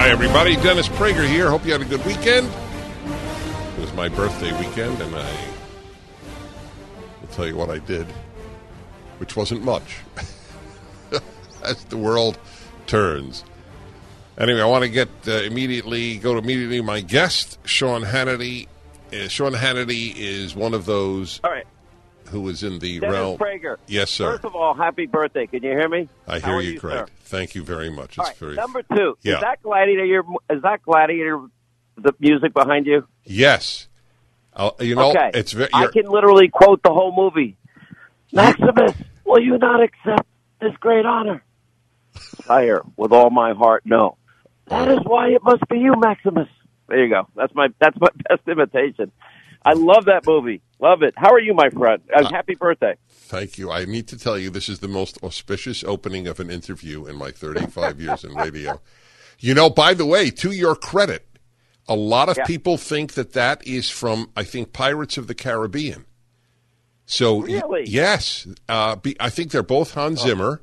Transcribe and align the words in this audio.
Hi, 0.00 0.08
everybody. 0.08 0.56
Dennis 0.56 0.88
Prager 0.88 1.28
here. 1.28 1.50
Hope 1.50 1.66
you 1.66 1.72
had 1.72 1.82
a 1.82 1.84
good 1.84 2.02
weekend. 2.06 2.50
It 3.76 3.80
was 3.82 3.92
my 3.92 4.08
birthday 4.08 4.50
weekend, 4.58 4.98
and 4.98 5.14
I 5.14 5.30
will 7.20 7.28
tell 7.28 7.46
you 7.46 7.54
what 7.54 7.68
I 7.68 7.80
did, 7.80 8.06
which 9.18 9.36
wasn't 9.36 9.62
much. 9.62 9.98
As 11.62 11.84
the 11.84 11.98
world 11.98 12.38
turns. 12.86 13.44
Anyway, 14.38 14.62
I 14.62 14.64
want 14.64 14.84
to 14.84 14.88
get 14.88 15.10
uh, 15.28 15.32
immediately 15.32 16.16
go 16.16 16.32
to 16.32 16.38
immediately 16.38 16.80
my 16.80 17.02
guest, 17.02 17.58
Sean 17.66 18.02
Hannity. 18.02 18.68
Uh, 19.12 19.28
Sean 19.28 19.52
Hannity 19.52 20.16
is 20.16 20.56
one 20.56 20.72
of 20.72 20.86
those 20.86 21.40
All 21.44 21.50
right. 21.50 21.66
Who 22.30 22.48
is 22.48 22.62
in 22.62 22.78
the 22.78 23.00
Dennis 23.00 23.14
realm. 23.14 23.38
Prager. 23.38 23.76
Yes, 23.86 24.10
sir. 24.10 24.32
First 24.32 24.44
of 24.44 24.56
all, 24.56 24.74
happy 24.74 25.06
birthday. 25.06 25.46
Can 25.46 25.62
you 25.62 25.70
hear 25.70 25.88
me? 25.88 26.08
I 26.26 26.38
hear 26.38 26.60
you, 26.60 26.72
you 26.72 26.78
great. 26.78 26.94
sir? 26.94 27.06
Thank 27.24 27.54
you 27.54 27.62
very 27.62 27.90
much. 27.90 28.18
It's 28.18 28.28
right. 28.28 28.36
very 28.36 28.54
Number 28.54 28.82
two. 28.82 29.16
Yeah. 29.22 29.36
Is 29.36 29.40
that 29.42 29.62
Gladiator? 29.62 30.04
Your, 30.04 30.24
is 30.48 30.62
that 30.62 30.82
Gladiator? 30.82 31.40
The 31.96 32.14
music 32.18 32.54
behind 32.54 32.86
you? 32.86 33.06
yes. 33.24 33.86
I'll, 34.54 34.74
you 34.80 34.94
know, 34.94 35.10
okay. 35.10 35.30
it's 35.34 35.52
very. 35.52 35.70
I 35.72 35.86
can 35.86 36.06
literally 36.06 36.48
quote 36.48 36.82
the 36.82 36.92
whole 36.92 37.14
movie. 37.14 37.56
Maximus, 38.32 38.92
will 39.24 39.40
you 39.40 39.58
not 39.58 39.80
accept 39.82 40.26
this 40.60 40.72
great 40.80 41.06
honor? 41.06 41.42
Sire, 42.44 42.82
with 42.96 43.12
all 43.12 43.30
my 43.30 43.52
heart, 43.52 43.82
no. 43.84 44.16
That 44.66 44.88
is 44.88 44.98
why 45.04 45.28
it 45.28 45.42
must 45.42 45.66
be 45.68 45.78
you, 45.78 45.94
Maximus. 45.96 46.48
There 46.88 47.04
you 47.04 47.08
go. 47.08 47.28
That's 47.36 47.54
my 47.54 47.68
that's 47.78 47.98
my 48.00 48.08
best 48.28 48.46
imitation. 48.48 49.12
I 49.64 49.74
love 49.74 50.06
that 50.06 50.26
movie. 50.26 50.62
Love 50.80 51.02
it. 51.02 51.14
How 51.16 51.32
are 51.32 51.40
you, 51.40 51.52
my 51.54 51.68
friend? 51.70 52.00
Uh, 52.14 52.28
happy 52.30 52.54
birthday. 52.54 52.94
Thank 53.10 53.58
you. 53.58 53.70
I 53.70 53.84
need 53.84 54.08
to 54.08 54.18
tell 54.18 54.38
you, 54.38 54.48
this 54.50 54.68
is 54.68 54.78
the 54.78 54.88
most 54.88 55.22
auspicious 55.22 55.84
opening 55.84 56.26
of 56.26 56.40
an 56.40 56.50
interview 56.50 57.06
in 57.06 57.16
my 57.16 57.30
35 57.30 58.00
years 58.00 58.24
in 58.24 58.34
radio. 58.34 58.80
You 59.38 59.54
know, 59.54 59.68
by 59.70 59.94
the 59.94 60.06
way, 60.06 60.30
to 60.30 60.50
your 60.50 60.74
credit, 60.74 61.26
a 61.88 61.94
lot 61.94 62.28
of 62.28 62.38
Yeah. 62.38 62.44
people 62.44 62.76
think 62.78 63.12
that 63.14 63.32
that 63.34 63.66
is 63.66 63.90
from, 63.90 64.30
I 64.36 64.44
think, 64.44 64.72
Pirates 64.72 65.18
of 65.18 65.26
the 65.26 65.34
Caribbean. 65.34 66.06
So, 67.06 67.40
Really? 67.40 67.80
Oh. 67.82 67.84
yes, 67.86 68.46
uh, 68.68 68.96
be, 68.96 69.16
I 69.20 69.30
think 69.30 69.50
they're 69.50 69.62
both 69.62 69.94
Hans 69.94 70.20
Zimmer. 70.22 70.62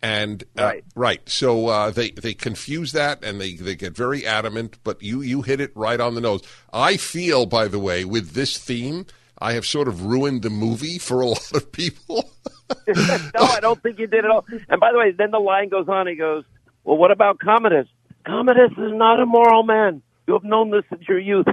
And 0.00 0.44
uh, 0.56 0.62
Right. 0.62 0.84
right, 0.94 1.28
so 1.28 1.66
uh, 1.66 1.90
they 1.90 2.10
they 2.12 2.32
confuse 2.32 2.92
that 2.92 3.24
and 3.24 3.40
they, 3.40 3.54
they 3.54 3.74
get 3.74 3.96
very 3.96 4.24
adamant. 4.24 4.78
But 4.84 5.02
you 5.02 5.22
you 5.22 5.42
hit 5.42 5.60
it 5.60 5.72
right 5.74 6.00
on 6.00 6.14
the 6.14 6.20
nose. 6.20 6.42
I 6.72 6.96
feel, 6.96 7.46
by 7.46 7.66
the 7.66 7.80
way, 7.80 8.04
with 8.04 8.30
this 8.32 8.58
theme, 8.58 9.06
I 9.40 9.54
have 9.54 9.66
sort 9.66 9.88
of 9.88 10.04
ruined 10.04 10.42
the 10.42 10.50
movie 10.50 10.98
for 10.98 11.20
a 11.20 11.26
lot 11.34 11.52
of 11.52 11.72
people. 11.72 12.30
no, 12.86 12.94
I 13.40 13.58
don't 13.60 13.82
think 13.82 13.98
you 13.98 14.06
did 14.06 14.24
at 14.24 14.30
all. 14.30 14.44
And 14.68 14.78
by 14.78 14.92
the 14.92 14.98
way, 14.98 15.10
then 15.10 15.30
the 15.32 15.40
line 15.40 15.68
goes 15.68 15.88
on. 15.88 16.06
He 16.06 16.14
goes, 16.14 16.44
"Well, 16.84 16.96
what 16.96 17.10
about 17.10 17.40
Commodus? 17.40 17.88
Commodus 18.24 18.70
is 18.72 18.92
not 18.92 19.18
a 19.20 19.26
moral 19.26 19.64
man. 19.64 20.02
You 20.28 20.34
have 20.34 20.44
known 20.44 20.70
this 20.70 20.84
since 20.90 21.08
your 21.08 21.18
youth." 21.18 21.46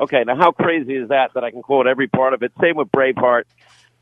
Okay, 0.00 0.24
now 0.26 0.34
how 0.36 0.50
crazy 0.50 0.94
is 0.96 1.10
that? 1.10 1.30
That 1.34 1.44
I 1.44 1.52
can 1.52 1.62
quote 1.62 1.86
every 1.86 2.08
part 2.08 2.34
of 2.34 2.42
it. 2.42 2.50
Same 2.60 2.74
with 2.76 2.90
Braveheart. 2.90 3.44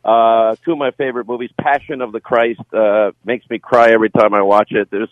Uh, 0.05 0.57
two 0.65 0.73
of 0.73 0.79
my 0.79 0.91
favorite 0.93 1.29
movies, 1.29 1.51
Passion 1.61 2.01
of 2.01 2.13
the 2.13 2.21
Christ, 2.21 2.61
uh, 2.73 3.13
makes 3.25 3.49
me 3.49 3.59
cry 3.59 3.93
every 3.93 4.11
time 4.11 4.35
I 4.35 4.43
watch 4.43 4.73
it. 4.73 4.89
There's, 4.91 5.11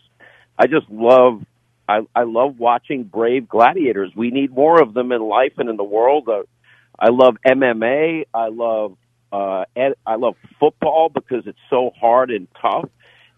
I 0.59 0.67
just 0.67 0.91
love, 0.91 1.43
I, 1.89 2.01
I 2.15 2.25
love 2.25 2.59
watching 2.59 3.05
brave 3.05 3.49
gladiators. 3.49 4.13
We 4.17 4.31
need 4.31 4.53
more 4.53 4.83
of 4.83 4.93
them 4.95 5.13
in 5.13 5.23
life 5.23 5.53
and 5.59 5.69
in 5.69 5.77
the 5.77 5.85
world. 5.85 6.29
Uh, 6.29 6.43
I 6.99 7.11
love 7.11 7.37
MMA. 7.47 8.25
I 8.35 8.49
love 8.49 8.97
uh, 9.33 9.65
ed- 9.77 9.95
I 10.07 10.17
love 10.17 10.35
football 10.59 11.09
because 11.09 11.47
it's 11.47 11.59
so 11.69 11.93
hard 11.99 12.31
and 12.31 12.49
tough, 12.61 12.89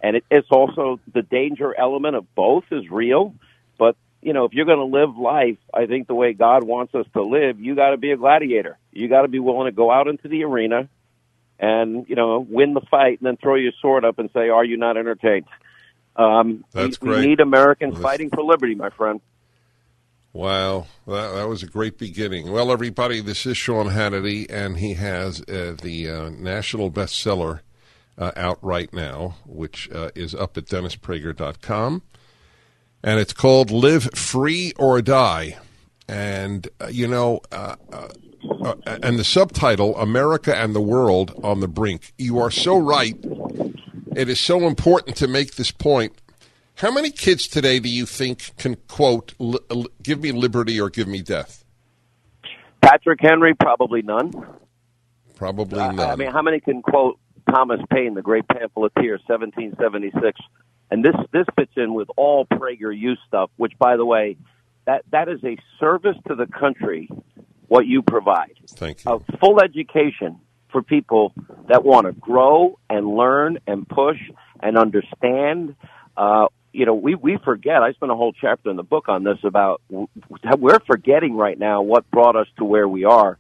and 0.03 0.17
it, 0.17 0.25
it's 0.31 0.49
also 0.51 1.01
the 1.13 1.23
danger 1.23 1.79
element 1.79 2.17
of 2.17 2.35
both 2.35 2.65
is 2.71 2.89
real. 2.91 3.35
But 3.79 3.97
you 4.23 4.33
know, 4.33 4.45
if 4.45 4.53
you're 4.53 4.65
going 4.65 4.79
to 4.79 4.85
live 4.85 5.17
life, 5.17 5.59
I 5.73 5.87
think 5.87 6.07
the 6.09 6.15
way 6.15 6.33
God 6.33 6.65
wants 6.65 6.95
us 6.95 7.07
to 7.15 7.23
live, 7.23 7.61
you 7.61 7.75
got 7.75 7.91
to 7.91 7.99
be 7.99 8.13
a 8.13 8.17
gladiator. 8.17 8.79
You 8.93 9.09
got 9.09 9.23
to 9.23 9.29
be 9.29 9.39
willing 9.39 9.67
to 9.67 9.77
go 9.77 9.91
out 9.91 10.09
into 10.09 10.29
the 10.29 10.45
arena 10.45 10.89
and 11.59 12.07
you 12.09 12.17
know 12.17 12.47
win 12.49 12.75
the 12.75 12.81
fight, 12.91 13.21
and 13.21 13.27
then 13.27 13.37
throw 13.37 13.55
your 13.55 13.73
sword 13.81 14.05
up 14.05 14.19
and 14.19 14.31
say, 14.35 14.49
"Are 14.49 14.65
you 14.65 14.77
not 14.77 14.97
entertained?" 14.97 15.47
Um, 16.17 16.65
That's 16.73 17.01
we, 17.01 17.09
great. 17.09 17.21
we 17.21 17.27
need 17.29 17.41
Americans 17.41 17.95
Well, 17.95 18.03
fighting 18.03 18.31
for 18.31 18.43
liberty, 18.43 18.75
my 18.75 18.91
friend. 18.91 19.21
Wow, 20.35 20.87
that, 21.07 21.35
that 21.35 21.49
was 21.49 21.63
a 21.63 21.67
great 21.67 21.99
beginning. 21.99 22.51
Well, 22.51 22.73
everybody, 22.73 23.21
this 23.21 23.45
is 23.45 23.57
Sean 23.57 23.89
Hannity, 23.89 24.47
and 24.51 24.79
he 24.79 24.95
has 24.95 25.43
uh, 25.43 25.77
the 25.81 26.09
uh, 26.09 26.31
national 26.31 26.91
bestseller 26.91 27.61
uh, 28.17 28.33
out 28.37 28.59
right 28.63 28.93
now, 28.95 29.37
which 29.47 29.91
uh, 29.91 30.11
is 30.15 30.35
up 30.35 30.57
at 30.57 30.67
DennisPrager.com. 30.67 32.03
And 33.05 33.21
it's 33.21 33.33
called 33.33 33.71
Live 33.71 34.05
Free 34.15 34.73
or 34.79 35.03
Die. 35.03 35.59
And, 36.09 36.69
uh, 36.81 36.87
you 36.87 37.09
know, 37.09 37.41
uh, 38.51 38.75
and 39.03 39.19
the 39.19 39.25
subtitle, 39.25 39.97
America 39.97 40.57
and 40.57 40.75
the 40.75 40.81
World 40.81 41.39
on 41.43 41.61
the 41.61 41.69
Brink. 41.69 42.13
You 42.19 42.39
are 42.41 42.51
so 42.51 42.77
right. 42.79 43.17
It 44.15 44.29
is 44.29 44.41
so 44.41 44.67
important 44.67 45.17
to 45.17 45.29
make 45.29 45.55
this 45.57 45.71
point. 45.71 46.13
How 46.77 46.91
many 46.91 47.11
kids 47.11 47.47
today 47.49 47.79
do 47.79 47.89
you 47.89 48.07
think 48.07 48.57
can 48.57 48.77
quote, 48.89 49.35
give 50.03 50.21
me 50.21 50.33
liberty 50.33 50.81
or 50.81 50.91
give 50.91 51.07
me 51.09 51.23
death? 51.23 51.65
Patrick 52.81 53.21
Henry, 53.23 53.55
probably 53.55 54.03
none. 54.03 54.33
Probably 55.37 55.81
Uh, 55.81 55.93
none. 55.93 56.11
I 56.11 56.17
mean, 56.17 56.31
how 56.31 56.43
many 56.43 56.61
can 56.61 56.83
quote 56.83 57.19
Thomas 57.51 57.81
Paine, 57.91 58.15
the 58.15 58.23
great 58.23 58.47
pamphleteer, 58.49 59.19
1776? 59.27 60.41
And 60.91 61.05
this 61.05 61.15
this 61.33 61.47
fits 61.57 61.73
in 61.77 61.95
with 61.95 62.09
all 62.17 62.45
PragerU 62.47 63.17
stuff, 63.27 63.51
which, 63.57 63.73
by 63.79 63.97
the 63.97 64.05
way, 64.05 64.37
that 64.85 65.05
that 65.11 65.29
is 65.29 65.43
a 65.45 65.57
service 65.81 66.17
to 66.29 66.35
the 66.35 66.47
country. 66.47 67.09
What 67.73 67.87
you 67.87 68.03
provide, 68.03 68.59
Thank 68.69 69.03
you. 69.07 69.13
a 69.13 69.39
full 69.39 69.59
education 69.63 70.39
for 70.71 70.83
people 70.83 71.33
that 71.69 71.83
want 71.83 72.07
to 72.07 72.13
grow 72.13 72.79
and 72.91 73.07
learn 73.07 73.61
and 73.67 73.89
push 73.89 74.19
and 74.61 74.77
understand. 74.77 75.75
Uh, 76.15 76.49
you 76.75 76.85
know, 76.85 76.95
we 76.95 77.15
we 77.15 77.39
forget. 77.43 77.83
I 77.83 77.93
spent 77.93 78.13
a 78.13 78.15
whole 78.15 78.35
chapter 78.39 78.69
in 78.69 78.77
the 78.77 78.83
book 78.83 79.09
on 79.09 79.25
this 79.25 79.39
about 79.43 79.81
we're 79.89 80.81
forgetting 80.87 81.35
right 81.35 81.59
now 81.59 81.81
what 81.81 82.11
brought 82.11 82.37
us 82.37 82.47
to 82.59 82.65
where 82.65 82.87
we 82.87 83.07
are. 83.07 83.39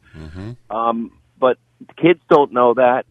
Um, 0.71 1.13
but 1.39 1.59
kids 2.01 2.21
don't 2.31 2.55
know 2.55 2.73
that, 2.73 3.05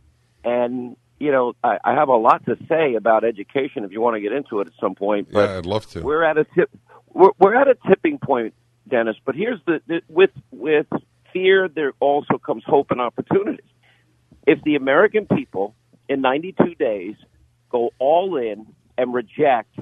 and 0.44 0.96
you 1.20 1.31
know, 1.31 1.54
I, 1.64 1.78
I 1.84 1.94
have 1.94 2.08
a 2.10 2.16
lot 2.16 2.44
to 2.48 2.58
say 2.68 2.96
about 2.96 3.24
education. 3.24 3.84
If 3.84 3.92
you 3.92 4.02
want 4.02 4.16
to 4.16 4.22
get 4.22 4.31
into 4.31 4.60
it 4.62 4.68
at 4.70 4.74
some 4.81 4.96
point, 4.96 5.31
but 5.31 5.50
yeah, 5.52 5.58
I'd 5.60 5.68
love 5.68 5.86
to. 5.92 6.02
we're 6.02 6.24
at 6.24 6.40
a 6.40 6.46
tip. 6.56 6.72
We're, 7.14 7.30
we're 7.38 7.54
at 7.56 7.68
a 7.68 7.76
tipping 7.88 8.18
point, 8.18 8.56
Dennis. 8.88 9.18
But 9.24 9.36
here's 9.36 9.60
the, 9.68 9.81
the 9.86 10.02
with 10.10 10.31
with 10.50 10.88
fear, 11.34 11.68
there 11.68 11.94
also 12.00 12.38
comes 12.38 12.64
hope 12.66 12.92
and 12.92 13.02
opportunity. 13.02 13.64
If 14.46 14.62
the 14.64 14.75
American 14.75 15.28
people 15.28 15.75
in 16.09 16.22
92 16.22 16.75
days 16.75 17.16
go 17.69 17.92
all 18.00 18.38
in 18.38 18.68
and 18.98 19.13
reject 19.13 19.78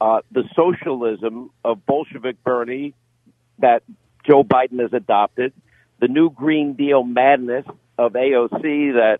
uh, 0.00 0.20
the 0.30 0.44
socialism 0.56 1.50
of 1.64 1.84
Bolshevik 1.86 2.42
Bernie 2.42 2.94
that 3.58 3.82
Joe 4.26 4.42
Biden 4.42 4.80
has 4.80 4.92
adopted, 4.92 5.52
the 6.00 6.08
new 6.08 6.30
Green 6.30 6.74
Deal 6.74 7.02
madness 7.02 7.66
of 7.98 8.12
AOC 8.12 8.62
that 8.94 9.18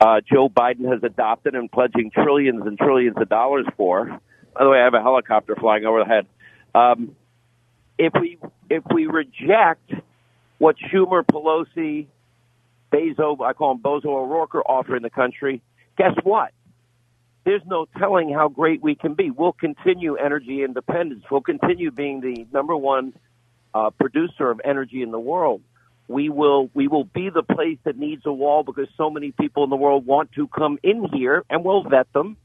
uh, 0.00 0.20
Joe 0.20 0.48
Biden 0.48 0.90
has 0.90 1.02
adopted 1.02 1.54
and 1.54 1.70
pledging 1.70 2.10
trillions 2.10 2.66
and 2.66 2.78
trillions 2.78 3.16
of 3.18 3.28
dollars 3.28 3.66
for. 3.76 4.06
By 4.54 4.64
the 4.64 4.70
way, 4.70 4.78
I 4.78 4.84
have 4.84 4.94
a 4.94 5.02
helicopter 5.02 5.54
flying 5.56 5.84
overhead. 5.84 6.26
Um, 6.74 7.16
if 7.98 8.12
we 8.18 8.38
if 8.68 8.82
we 8.92 9.06
reject 9.06 9.92
what 10.58 10.76
Schumer, 10.78 11.24
Pelosi, 11.24 12.06
Beto, 12.92 13.40
I 13.44 13.52
call 13.52 13.72
him 13.72 13.78
Bozo 13.80 14.06
O'Rourke, 14.06 14.54
are 14.54 14.62
offering 14.62 15.02
the 15.02 15.10
country, 15.10 15.62
guess 15.98 16.14
what? 16.22 16.52
There's 17.44 17.62
no 17.66 17.86
telling 17.98 18.32
how 18.32 18.48
great 18.48 18.82
we 18.82 18.94
can 18.94 19.14
be. 19.14 19.30
We'll 19.30 19.52
continue 19.52 20.16
energy 20.16 20.62
independence. 20.64 21.24
We'll 21.30 21.42
continue 21.42 21.90
being 21.90 22.20
the 22.20 22.46
number 22.52 22.76
one 22.76 23.12
uh, 23.74 23.90
producer 23.90 24.50
of 24.50 24.60
energy 24.64 25.02
in 25.02 25.10
the 25.10 25.20
world. 25.20 25.62
we 26.08 26.28
will 26.28 26.70
we 26.74 26.88
will 26.88 27.04
be 27.04 27.30
the 27.30 27.42
place 27.42 27.78
that 27.84 27.98
needs 27.98 28.22
a 28.26 28.32
wall 28.32 28.62
because 28.62 28.88
so 28.96 29.10
many 29.10 29.32
people 29.32 29.64
in 29.64 29.70
the 29.70 29.76
world 29.76 30.06
want 30.06 30.32
to 30.32 30.46
come 30.48 30.78
in 30.82 31.08
here, 31.12 31.44
and 31.50 31.64
we'll 31.64 31.82
vet 31.82 32.12
them, 32.12 32.36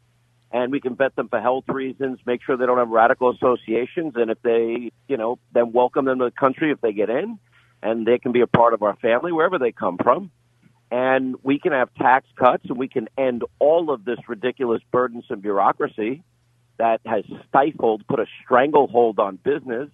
and 0.52 0.72
we 0.72 0.80
can 0.80 0.96
vet 0.96 1.16
them 1.16 1.30
for 1.30 1.40
health 1.40 1.66
reasons, 1.68 2.20
make 2.26 2.42
sure 2.44 2.58
they 2.58 2.66
don't 2.66 2.78
have 2.78 2.90
radical 2.90 3.30
associations, 3.32 4.14
and 4.16 4.32
if 4.32 4.42
they, 4.42 4.92
you 5.08 5.18
know, 5.18 5.38
then 5.54 5.72
welcome 5.72 6.06
them 6.06 6.20
to 6.20 6.26
the 6.26 6.32
country 6.32 6.72
if 6.72 6.82
they 6.82 6.94
get 6.94 7.10
in, 7.10 7.40
and 7.82 8.06
they 8.06 8.18
can 8.20 8.32
be 8.32 8.42
a 8.42 8.48
part 8.48 8.74
of 8.74 8.84
our 8.84 8.96
family 8.98 9.32
wherever 9.32 9.60
they 9.60 9.72
come 9.72 9.98
from. 9.98 10.32
And 10.92 11.36
we 11.42 11.60
can 11.60 11.72
have 11.72 11.94
tax 11.94 12.28
cuts, 12.38 12.66
and 12.68 12.78
we 12.78 12.90
can 12.90 13.08
end 13.18 13.44
all 13.60 13.92
of 13.92 14.04
this 14.04 14.20
ridiculous, 14.28 14.82
burdensome 14.92 15.40
bureaucracy 15.40 16.24
that 16.78 17.00
has 17.06 17.24
stifled, 17.48 18.06
put 18.08 18.20
a 18.20 18.26
stranglehold 18.44 19.20
on 19.20 19.38
business 19.38 19.90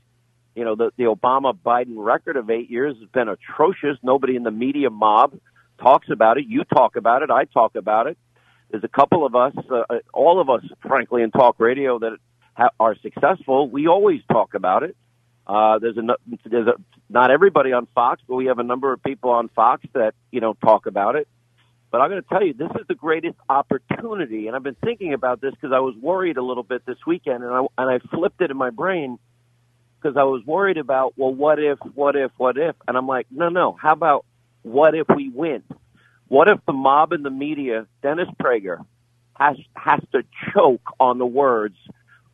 you 0.57 0.66
know, 0.66 0.75
the, 0.75 0.89
the 0.98 1.04
Obama 1.04 1.56
Biden 1.56 1.94
record 1.98 2.36
of 2.36 2.50
eight 2.50 2.72
years 2.72 2.98
has 3.00 3.07
been 3.10 3.30
atrocious. 3.30 3.95
Nobody 4.01 4.36
in 4.36 4.42
the 4.42 4.50
media 4.50 4.90
mob 4.90 5.38
talks 5.80 6.10
about 6.10 6.40
it. 6.40 6.45
You 6.48 6.63
talk 6.63 6.95
about 6.95 7.22
it. 7.22 7.30
I 7.30 7.45
talk 7.45 7.75
about 7.75 8.07
it. 8.07 8.18
There's 8.72 8.83
a 8.83 8.88
couple 8.88 9.24
of 9.24 9.36
us, 9.36 9.54
uh, 9.72 9.83
uh 9.88 10.00
all 10.16 10.42
of 10.42 10.50
us, 10.50 10.63
frankly, 10.81 11.22
in 11.22 11.30
talk 11.30 11.60
radio 11.60 12.00
that 12.00 12.18
ha- 12.56 12.72
are 12.80 12.95
successful. 13.04 13.69
We 13.69 13.86
always 13.86 14.22
talk 14.31 14.56
about 14.56 14.81
it. 14.81 14.98
Uh, 15.47 15.79
there's 15.79 15.97
a, 15.97 16.03
there's 16.45 16.67
a, 16.67 16.73
not 17.09 17.31
everybody 17.31 17.73
on 17.73 17.88
Fox, 17.95 18.21
but 18.27 18.35
we 18.35 18.47
have 18.47 18.59
a 18.59 18.63
number 18.63 18.94
of 18.94 19.03
people 19.03 19.31
on 19.31 19.49
Fox 19.49 19.85
that, 19.94 20.15
you 20.31 20.41
know, 20.41 20.53
talk 20.55 20.88
about 20.88 21.15
it. 21.15 21.27
But 21.91 22.01
I'm 22.01 22.09
going 22.11 22.21
to 22.21 22.29
tell 22.29 22.44
you, 22.44 22.53
this 22.53 22.71
is 22.79 22.88
the 22.89 22.95
greatest 22.95 23.38
opportunity. 23.49 24.47
And 24.47 24.55
I've 24.55 24.63
been 24.63 24.77
thinking 24.83 25.13
about 25.13 25.41
this 25.41 25.53
because 25.53 25.71
I 25.73 25.79
was 25.79 25.95
worried 26.01 26.38
a 26.38 26.44
little 26.44 26.63
bit 26.63 26.85
this 26.85 26.97
weekend 27.07 27.44
and 27.44 27.53
I, 27.53 27.59
and 27.77 27.89
I 27.89 27.99
flipped 28.15 28.41
it 28.41 28.51
in 28.51 28.57
my 28.57 28.71
brain 28.71 29.19
because 30.01 30.17
I 30.17 30.23
was 30.23 30.44
worried 30.45 30.77
about, 30.77 31.13
well, 31.17 31.33
what 31.33 31.59
if, 31.59 31.79
what 31.95 32.15
if, 32.15 32.31
what 32.38 32.57
if? 32.57 32.75
And 32.88 32.97
I'm 32.97 33.07
like, 33.07 33.27
no, 33.31 33.49
no. 33.49 33.77
How 33.81 33.94
about 33.94 34.25
what 34.63 34.95
if 34.95 35.07
we 35.15 35.29
win? 35.29 35.63
What 36.27 36.49
if 36.49 36.59
the 36.67 36.73
mob 36.73 37.13
and 37.13 37.25
the 37.25 37.29
media, 37.31 37.88
Dennis 38.03 38.27
Prager, 38.41 38.85
has 39.35 39.57
has 39.75 40.01
to 40.11 40.23
choke 40.53 40.81
on 40.99 41.19
the 41.19 41.25
words? 41.25 41.77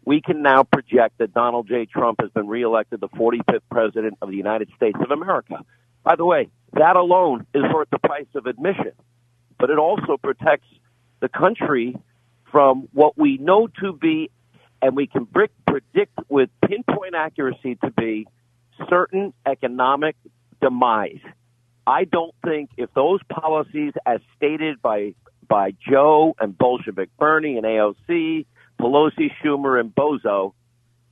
We 0.06 0.22
can 0.22 0.42
now 0.42 0.64
project 0.64 1.18
that 1.20 1.34
Donald 1.34 1.68
J. 1.68 1.86
Trump 1.86 2.20
has 2.22 2.30
been 2.32 2.48
reelected 2.48 3.00
the 3.00 3.10
45th 3.10 3.62
president 3.72 4.18
of 4.22 4.30
the 4.30 4.36
United 4.36 4.70
States 4.76 4.98
of 5.02 5.12
America. 5.12 5.60
By 6.04 6.16
the 6.16 6.26
way, 6.26 6.50
that 6.74 6.96
alone 6.96 7.46
is 7.54 7.64
worth 7.74 7.90
the 7.90 8.00
price 8.00 8.28
of 8.36 8.46
admission, 8.46 8.92
but 9.58 9.70
it 9.70 9.78
also 9.78 10.18
protects 10.18 10.68
the 11.22 11.30
country 11.30 11.96
from 12.52 12.90
what 12.92 13.18
we 13.18 13.38
know 13.38 13.68
to 13.82 13.94
be 13.94 14.30
and 14.84 14.98
we 14.98 15.08
can 15.08 15.26
predict 15.26 16.20
with 16.28 16.50
pinpoint 16.68 17.16
accuracy 17.16 17.76
to 17.76 17.90
be 17.92 18.28
certain 18.90 19.34
economic 19.46 20.18
demise. 20.62 21.22
I 21.88 22.04
don't 22.04 22.36
think 22.44 22.72
if 22.76 22.94
those 22.94 23.22
policies, 23.30 23.94
as 24.06 24.20
stated 24.36 24.82
by 24.82 25.16
by 25.48 25.72
Joe 25.90 26.36
and 26.40 26.58
Bolshevik 26.58 27.10
Bernie 27.18 27.58
and 27.58 27.66
AOC, 27.66 28.46
Pelosi, 28.80 29.32
Schumer, 29.44 29.80
and 29.80 29.94
Bozo, 29.94 30.54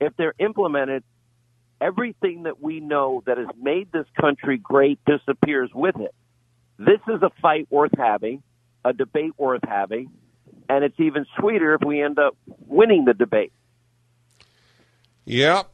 if 0.00 0.16
they're 0.16 0.34
implemented, 0.38 1.04
everything 1.80 2.44
that 2.44 2.62
we 2.62 2.80
know 2.80 3.22
that 3.26 3.38
has 3.38 3.48
made 3.60 3.90
this 3.92 4.06
country 4.20 4.58
great 4.58 4.98
disappears 5.04 5.70
with 5.74 5.96
it. 5.96 6.14
This 6.78 7.00
is 7.08 7.22
a 7.22 7.30
fight 7.40 7.66
worth 7.70 7.92
having, 7.96 8.42
a 8.84 8.92
debate 8.92 9.32
worth 9.36 9.62
having, 9.66 10.10
and 10.68 10.84
it's 10.84 10.98
even 10.98 11.26
sweeter 11.38 11.74
if 11.74 11.86
we 11.86 12.02
end 12.02 12.18
up 12.18 12.36
winning 12.66 13.04
the 13.04 13.14
debate. 13.14 13.52
Yep. 15.24 15.68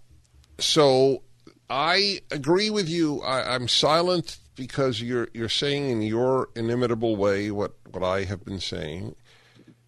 So 0.59 1.23
I 1.71 2.21
agree 2.31 2.71
with 2.71 2.89
you. 2.89 3.23
I, 3.23 3.55
am 3.55 3.69
silent 3.69 4.39
because 4.57 5.01
you're 5.01 5.29
you're 5.33 5.49
saying 5.49 5.91
in 5.91 6.03
your 6.03 6.49
inimitable 6.57 7.17
way 7.17 7.51
what, 7.51 7.75
what 7.91 8.03
I 8.03 8.25
have 8.25 8.45
been 8.45 8.61
saying, 8.61 9.15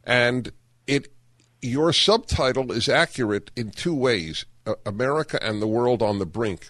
and 0.05 0.51
it 0.87 1.13
your 1.63 1.93
subtitle 1.93 2.73
is 2.73 2.89
accurate 2.89 3.51
in 3.57 3.71
two 3.71 3.95
ways: 3.95 4.45
America 4.87 5.39
and 5.43 5.61
the 5.61 5.67
world 5.67 6.03
on 6.03 6.19
the 6.19 6.27
brink. 6.27 6.69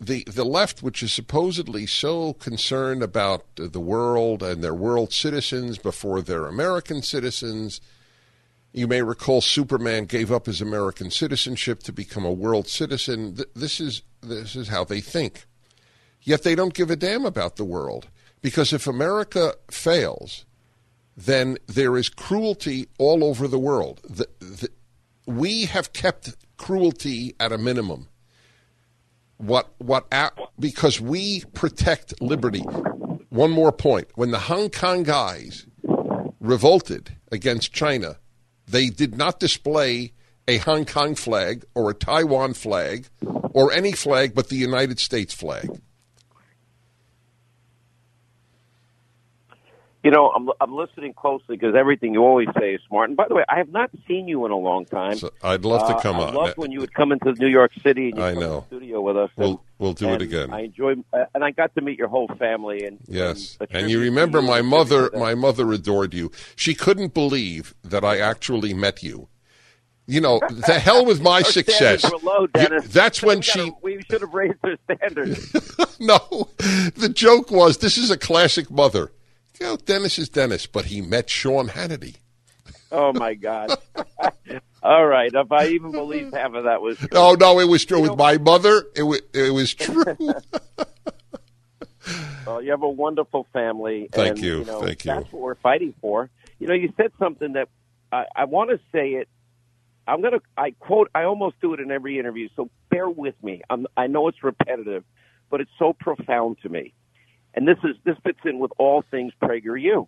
The 0.00 0.24
the 0.24 0.44
left, 0.44 0.82
which 0.82 1.02
is 1.02 1.12
supposedly 1.12 1.86
so 1.86 2.32
concerned 2.34 3.02
about 3.02 3.44
the 3.56 3.80
world 3.80 4.42
and 4.42 4.64
their 4.64 4.74
world 4.74 5.12
citizens 5.12 5.76
before 5.78 6.22
their 6.22 6.46
American 6.46 7.02
citizens 7.02 7.80
you 8.72 8.86
may 8.86 9.02
recall 9.02 9.40
Superman 9.40 10.04
gave 10.04 10.30
up 10.30 10.46
his 10.46 10.60
American 10.60 11.10
citizenship 11.10 11.82
to 11.84 11.92
become 11.92 12.24
a 12.24 12.32
world 12.32 12.68
citizen. 12.68 13.36
This 13.54 13.80
is 13.80 14.02
this 14.20 14.54
is 14.54 14.68
how 14.68 14.84
they 14.84 15.00
think. 15.00 15.46
Yet 16.22 16.42
they 16.42 16.54
don't 16.54 16.74
give 16.74 16.90
a 16.90 16.96
damn 16.96 17.24
about 17.24 17.56
the 17.56 17.64
world 17.64 18.08
because 18.42 18.72
if 18.72 18.86
America 18.86 19.54
fails, 19.70 20.44
then 21.16 21.58
there 21.66 21.96
is 21.96 22.08
cruelty 22.08 22.88
all 22.98 23.24
over 23.24 23.46
the 23.48 23.58
world. 23.58 24.00
The, 24.08 24.26
the, 24.38 24.68
we 25.26 25.66
have 25.66 25.92
kept 25.92 26.34
cruelty 26.56 27.34
at 27.38 27.52
a 27.52 27.58
minimum. 27.58 28.08
What 29.36 29.72
what 29.78 30.06
because 30.58 31.00
we 31.00 31.44
protect 31.54 32.20
liberty. 32.20 32.60
One 33.30 33.50
more 33.50 33.72
point: 33.72 34.08
when 34.14 34.32
the 34.32 34.38
Hong 34.40 34.68
Kong 34.68 35.02
guys 35.02 35.66
revolted 36.40 37.16
against 37.30 37.72
China 37.72 38.16
they 38.70 38.88
did 38.88 39.16
not 39.16 39.40
display 39.40 40.12
a 40.46 40.58
Hong 40.58 40.84
Kong 40.84 41.14
flag 41.14 41.64
or 41.74 41.90
a 41.90 41.94
Taiwan 41.94 42.54
flag 42.54 43.08
or 43.52 43.72
any 43.72 43.92
flag 43.92 44.34
but 44.34 44.48
the 44.48 44.56
United 44.56 44.98
States 44.98 45.34
flag. 45.34 45.80
You 50.02 50.10
know, 50.10 50.30
I'm 50.30 50.48
I'm 50.60 50.74
listening 50.74 51.12
closely 51.12 51.56
because 51.56 51.74
everything 51.74 52.14
you 52.14 52.20
always 52.20 52.48
say 52.58 52.74
is 52.74 52.80
smart. 52.88 53.10
And 53.10 53.16
by 53.16 53.28
the 53.28 53.34
way, 53.34 53.44
I 53.48 53.58
have 53.58 53.68
not 53.68 53.90
seen 54.08 54.28
you 54.28 54.46
in 54.46 54.52
a 54.52 54.56
long 54.56 54.86
time. 54.86 55.16
So 55.16 55.30
I'd 55.42 55.64
love 55.64 55.86
to 55.88 56.00
come 56.00 56.16
uh, 56.16 56.26
on. 56.26 56.28
I 56.30 56.36
love 56.36 56.56
when 56.56 56.72
you 56.72 56.80
would 56.80 56.94
come 56.94 57.12
into 57.12 57.32
New 57.34 57.48
York 57.48 57.72
City 57.82 58.08
and 58.08 58.18
you 58.18 58.24
I 58.24 58.32
come 58.32 58.40
know. 58.40 58.60
to 58.60 58.60
the 58.60 58.76
studio 58.76 59.00
with 59.02 59.18
us. 59.18 59.30
We'll 59.36 59.48
and, 59.48 59.58
we'll 59.78 59.92
do 59.92 60.08
it 60.10 60.22
again. 60.22 60.52
I 60.52 60.62
enjoy, 60.62 60.94
uh, 61.12 61.26
and 61.34 61.44
I 61.44 61.50
got 61.50 61.74
to 61.74 61.82
meet 61.82 61.98
your 61.98 62.08
whole 62.08 62.28
family. 62.38 62.86
And 62.86 62.98
yes, 63.06 63.58
and, 63.60 63.68
and 63.72 63.90
you 63.90 64.00
remember 64.00 64.40
my 64.40 64.62
mother. 64.62 65.10
My 65.12 65.34
mother 65.34 65.70
adored 65.72 66.14
you. 66.14 66.32
She 66.56 66.74
couldn't 66.74 67.12
believe 67.12 67.74
that 67.84 68.04
I 68.04 68.18
actually 68.18 68.72
met 68.72 69.02
you 69.02 69.28
you 70.10 70.20
know, 70.20 70.40
the 70.50 70.78
hell 70.80 71.06
with 71.06 71.22
my 71.22 71.42
success. 71.58 72.04
Low, 72.22 72.48
you, 72.56 72.80
that's 72.80 73.22
when 73.22 73.40
she. 73.40 73.60
Gotta, 73.60 73.72
we 73.82 74.02
should 74.10 74.20
have 74.22 74.34
raised 74.34 74.58
her 74.64 74.76
standards. 74.84 75.54
no, 76.00 76.48
the 76.96 77.10
joke 77.14 77.50
was 77.50 77.78
this 77.78 77.96
is 77.96 78.10
a 78.10 78.18
classic 78.18 78.70
mother. 78.70 79.12
You 79.60 79.66
know, 79.66 79.76
Dennis 79.76 80.18
is 80.18 80.28
Dennis, 80.28 80.66
but 80.66 80.86
he 80.86 81.00
met 81.02 81.28
Sean 81.28 81.68
Hannity. 81.68 82.16
Oh 82.90 83.12
my 83.12 83.34
God! 83.34 83.70
All 84.82 85.06
right, 85.06 85.30
if 85.32 85.52
I 85.52 85.68
even 85.68 85.92
believe 85.92 86.32
half 86.32 86.54
of 86.54 86.64
that 86.64 86.80
was 86.80 86.98
true. 86.98 87.08
Oh 87.12 87.36
no, 87.38 87.60
it 87.60 87.68
was 87.68 87.84
true. 87.84 87.98
You 87.98 88.02
With 88.04 88.12
know, 88.12 88.16
my 88.16 88.38
mother, 88.38 88.86
it 88.96 89.02
was 89.02 89.20
it 89.34 89.52
was 89.52 89.74
true. 89.74 90.02
well, 92.46 92.62
you 92.62 92.70
have 92.70 92.82
a 92.82 92.88
wonderful 92.88 93.46
family. 93.52 94.08
Thank 94.10 94.36
and, 94.36 94.44
you. 94.44 94.58
you 94.60 94.64
know, 94.64 94.80
Thank 94.80 95.04
you. 95.04 95.12
That's 95.12 95.30
what 95.32 95.42
we're 95.42 95.54
fighting 95.56 95.94
for. 96.00 96.30
You 96.58 96.66
know, 96.66 96.74
you 96.74 96.92
said 96.96 97.12
something 97.18 97.52
that 97.52 97.68
I, 98.10 98.24
I 98.34 98.44
want 98.46 98.70
to 98.70 98.80
say 98.92 99.10
it 99.10 99.28
I'm 100.10 100.22
gonna 100.22 100.40
I 100.56 100.72
quote 100.72 101.08
I 101.14 101.22
almost 101.24 101.60
do 101.60 101.72
it 101.74 101.80
in 101.80 101.90
every 101.90 102.18
interview, 102.18 102.48
so 102.56 102.68
bear 102.90 103.08
with 103.08 103.34
me. 103.42 103.62
I'm, 103.70 103.86
I 103.96 104.08
know 104.08 104.26
it's 104.28 104.42
repetitive, 104.42 105.04
but 105.50 105.60
it's 105.60 105.70
so 105.78 105.92
profound 105.92 106.58
to 106.62 106.68
me. 106.68 106.92
And 107.54 107.66
this 107.66 107.78
is 107.84 107.96
this 108.04 108.16
fits 108.22 108.40
in 108.44 108.58
with 108.58 108.72
all 108.78 109.02
things 109.10 109.32
PragerU. 109.42 110.06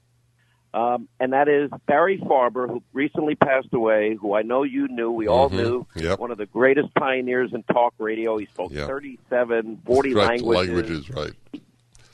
Um, 0.75 1.09
and 1.21 1.35
that 1.35 1.49
is 1.49 1.71
Barry 1.87 2.19
Farber, 2.19 2.67
who 2.67 2.83
recently 2.95 3.35
passed 3.35 3.75
away, 3.75 4.17
who 4.19 4.35
I 4.35 4.41
know 4.41 4.63
you 4.63 4.89
knew, 4.89 5.11
we 5.11 5.27
all 5.27 5.51
mm-hmm. 5.51 5.59
knew, 5.59 5.87
yep. 5.97 6.19
one 6.19 6.31
of 6.31 6.39
the 6.39 6.47
greatest 6.47 6.95
pioneers 6.95 7.51
in 7.53 7.63
talk 7.65 7.93
radio. 7.99 8.39
He 8.39 8.47
spoke 8.47 8.73
yep. 8.73 8.87
37, 8.87 9.83
40 9.85 10.15
right, 10.15 10.29
languages. 10.41 11.11
Languages, 11.11 11.11
right. 11.11 11.63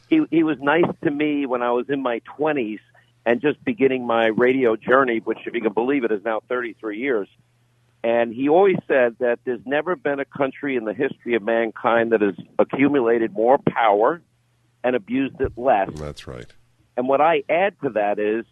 He, 0.08 0.24
he 0.30 0.42
was 0.42 0.58
nice 0.58 0.90
to 1.04 1.10
me 1.10 1.46
when 1.46 1.62
I 1.62 1.70
was 1.70 1.88
in 1.88 2.02
my 2.02 2.20
20s 2.36 2.80
and 3.24 3.40
just 3.40 3.62
beginning 3.64 4.06
my 4.06 4.26
radio 4.26 4.74
journey, 4.74 5.18
which, 5.18 5.38
if 5.46 5.54
you 5.54 5.60
can 5.60 5.72
believe 5.72 6.02
it, 6.02 6.10
is 6.10 6.24
now 6.24 6.40
33 6.48 6.98
years. 6.98 7.28
And 8.02 8.32
he 8.32 8.48
always 8.48 8.78
said 8.88 9.16
that 9.20 9.38
there's 9.44 9.64
never 9.66 9.94
been 9.94 10.18
a 10.18 10.24
country 10.24 10.76
in 10.76 10.84
the 10.84 10.94
history 10.94 11.34
of 11.34 11.42
mankind 11.42 12.12
that 12.12 12.22
has 12.22 12.34
accumulated 12.58 13.32
more 13.32 13.58
power 13.58 14.20
and 14.84 14.96
abused 14.96 15.40
it 15.40 15.52
less. 15.56 15.90
That's 15.94 16.26
right. 16.26 16.46
And 16.96 17.08
what 17.08 17.20
I 17.20 17.42
add 17.48 17.74
to 17.82 17.90
that 17.90 18.18
is 18.18 18.44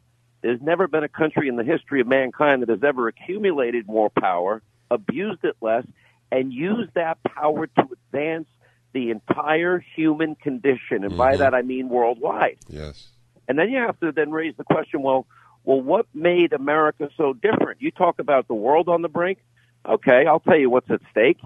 there's 0.43 0.61
never 0.61 0.87
been 0.87 1.05
a 1.05 1.09
country 1.09 1.49
in 1.49 1.57
the 1.57 1.65
history 1.65 2.01
of 2.01 2.07
mankind 2.07 2.63
that 2.63 2.69
has 2.69 2.85
ever 2.85 3.09
accumulated 3.09 3.87
more 3.87 4.11
power, 4.11 4.63
abused 4.91 5.45
it 5.45 5.57
less, 5.61 5.85
and 6.31 6.53
used 6.53 6.95
that 6.95 7.19
power 7.25 7.67
to 7.67 7.89
advance 7.93 8.47
the 8.93 9.11
entire 9.11 9.85
human 9.95 10.35
condition. 10.37 11.03
And 11.03 11.11
mm-hmm. 11.11 11.17
by 11.17 11.37
that 11.37 11.55
I 11.55 11.63
mean 11.63 11.89
worldwide. 11.89 12.59
Yes. 12.69 13.09
And 13.49 13.59
then 13.59 13.71
you 13.71 13.79
have 13.79 13.99
to 14.01 14.13
then 14.13 14.31
raise 14.31 14.57
the 14.57 14.65
question, 14.65 15.03
well, 15.03 15.27
well, 15.65 15.81
what 15.81 16.07
made 16.15 16.53
America 16.53 17.11
so 17.17 17.33
different? 17.33 17.83
You 17.83 17.91
talk 17.91 18.19
about 18.21 18.47
the 18.47 18.55
world 18.55 18.89
on 18.89 19.03
the 19.03 19.09
brink. 19.09 19.39
Okay, 19.85 20.25
I'll 20.27 20.41
tell 20.41 20.59
you 20.59 20.71
what's 20.71 20.91
at 20.91 21.01
stake. 21.11 21.39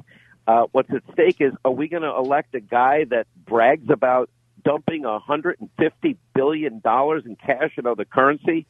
Uh, 0.47 0.67
what's 0.73 0.91
at 0.91 1.03
stake 1.13 1.37
is 1.41 1.53
are 1.65 1.71
we 1.71 1.89
going 1.89 2.03
to 2.03 2.15
elect 2.15 2.55
a 2.55 2.61
guy 2.61 3.05
that 3.05 3.27
brags 3.47 3.89
about 3.91 4.31
dumping 4.65 5.03
150 5.03 6.17
billion 6.35 6.81
dollars 6.81 7.25
in 7.27 7.37
cash 7.37 7.73
and 7.77 7.87
other 7.87 8.05
currency 8.05 8.67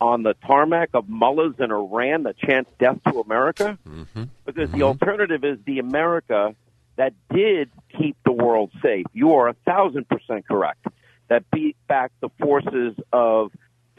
on 0.00 0.22
the 0.22 0.34
tarmac 0.46 0.90
of 0.94 1.08
mullahs 1.08 1.54
in 1.58 1.70
Iran 1.70 2.24
that 2.24 2.36
chants 2.38 2.70
death 2.78 2.98
to 3.08 3.20
America? 3.20 3.78
Mm-hmm. 3.88 4.24
Because 4.44 4.70
the 4.70 4.82
alternative 4.82 5.44
is 5.44 5.58
the 5.64 5.78
America 5.78 6.54
that 6.96 7.14
did 7.32 7.70
keep 7.98 8.16
the 8.24 8.32
world 8.32 8.70
safe. 8.82 9.06
You 9.12 9.34
are 9.34 9.48
a 9.48 9.54
thousand 9.66 10.08
percent 10.08 10.46
correct. 10.46 10.86
That 11.28 11.44
beat 11.50 11.76
back 11.88 12.12
the 12.20 12.28
forces 12.38 12.94
of 13.12 13.50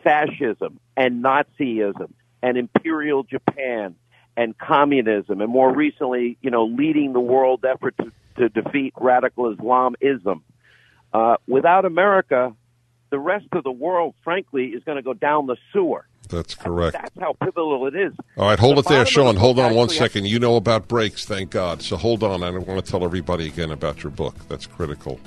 fascism 0.03 0.79
and 0.95 1.23
Nazism 1.23 2.11
and 2.41 2.57
imperial 2.57 3.23
Japan 3.23 3.95
and 4.37 4.57
communism, 4.57 5.41
and 5.41 5.49
more 5.49 5.73
recently, 5.73 6.37
you 6.41 6.51
know, 6.51 6.65
leading 6.65 7.13
the 7.13 7.19
world 7.19 7.65
effort 7.65 7.95
to, 7.97 8.11
to 8.37 8.49
defeat 8.49 8.93
radical 8.99 9.51
Islamism. 9.51 10.43
Uh, 11.15 11.37
without 11.47 11.85
America, 11.85 12.53
the 13.09 13.17
rest 13.17 13.47
of 13.53 13.63
the 13.63 13.71
world, 13.71 14.13
frankly, 14.21 14.65
is 14.65 14.83
going 14.83 14.97
to 14.97 15.01
go 15.01 15.13
down 15.13 15.47
the 15.47 15.55
sewer. 15.71 16.05
That's 16.27 16.55
correct. 16.55 16.97
That's 16.99 17.17
how 17.17 17.31
pivotal 17.41 17.87
it 17.87 17.95
is. 17.95 18.11
All 18.35 18.49
right, 18.49 18.59
hold 18.59 18.75
The 18.75 18.81
it 18.81 18.87
there, 18.89 19.05
Sean. 19.05 19.37
Hold 19.37 19.57
on 19.57 19.75
one 19.75 19.87
second. 19.87 20.25
You 20.27 20.39
know 20.39 20.57
about 20.57 20.89
breaks, 20.89 21.23
thank 21.23 21.51
God. 21.51 21.81
So 21.81 21.95
hold 21.95 22.21
on. 22.21 22.43
I 22.43 22.51
don't 22.51 22.67
want 22.67 22.83
to 22.83 22.91
tell 22.91 23.05
everybody 23.05 23.47
again 23.47 23.71
about 23.71 24.03
your 24.03 24.11
book. 24.11 24.35
That's 24.49 24.67
critical. 24.67 25.21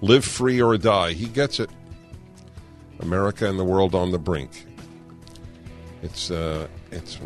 Live 0.00 0.24
free 0.24 0.60
or 0.60 0.76
die. 0.76 1.12
He 1.12 1.26
gets 1.26 1.60
it. 1.60 1.70
America 2.98 3.48
and 3.48 3.60
the 3.60 3.64
world 3.64 3.94
on 3.94 4.10
the 4.10 4.18
brink. 4.18 4.66
It's 6.02 6.32
uh, 6.32 6.66
it's 6.90 7.20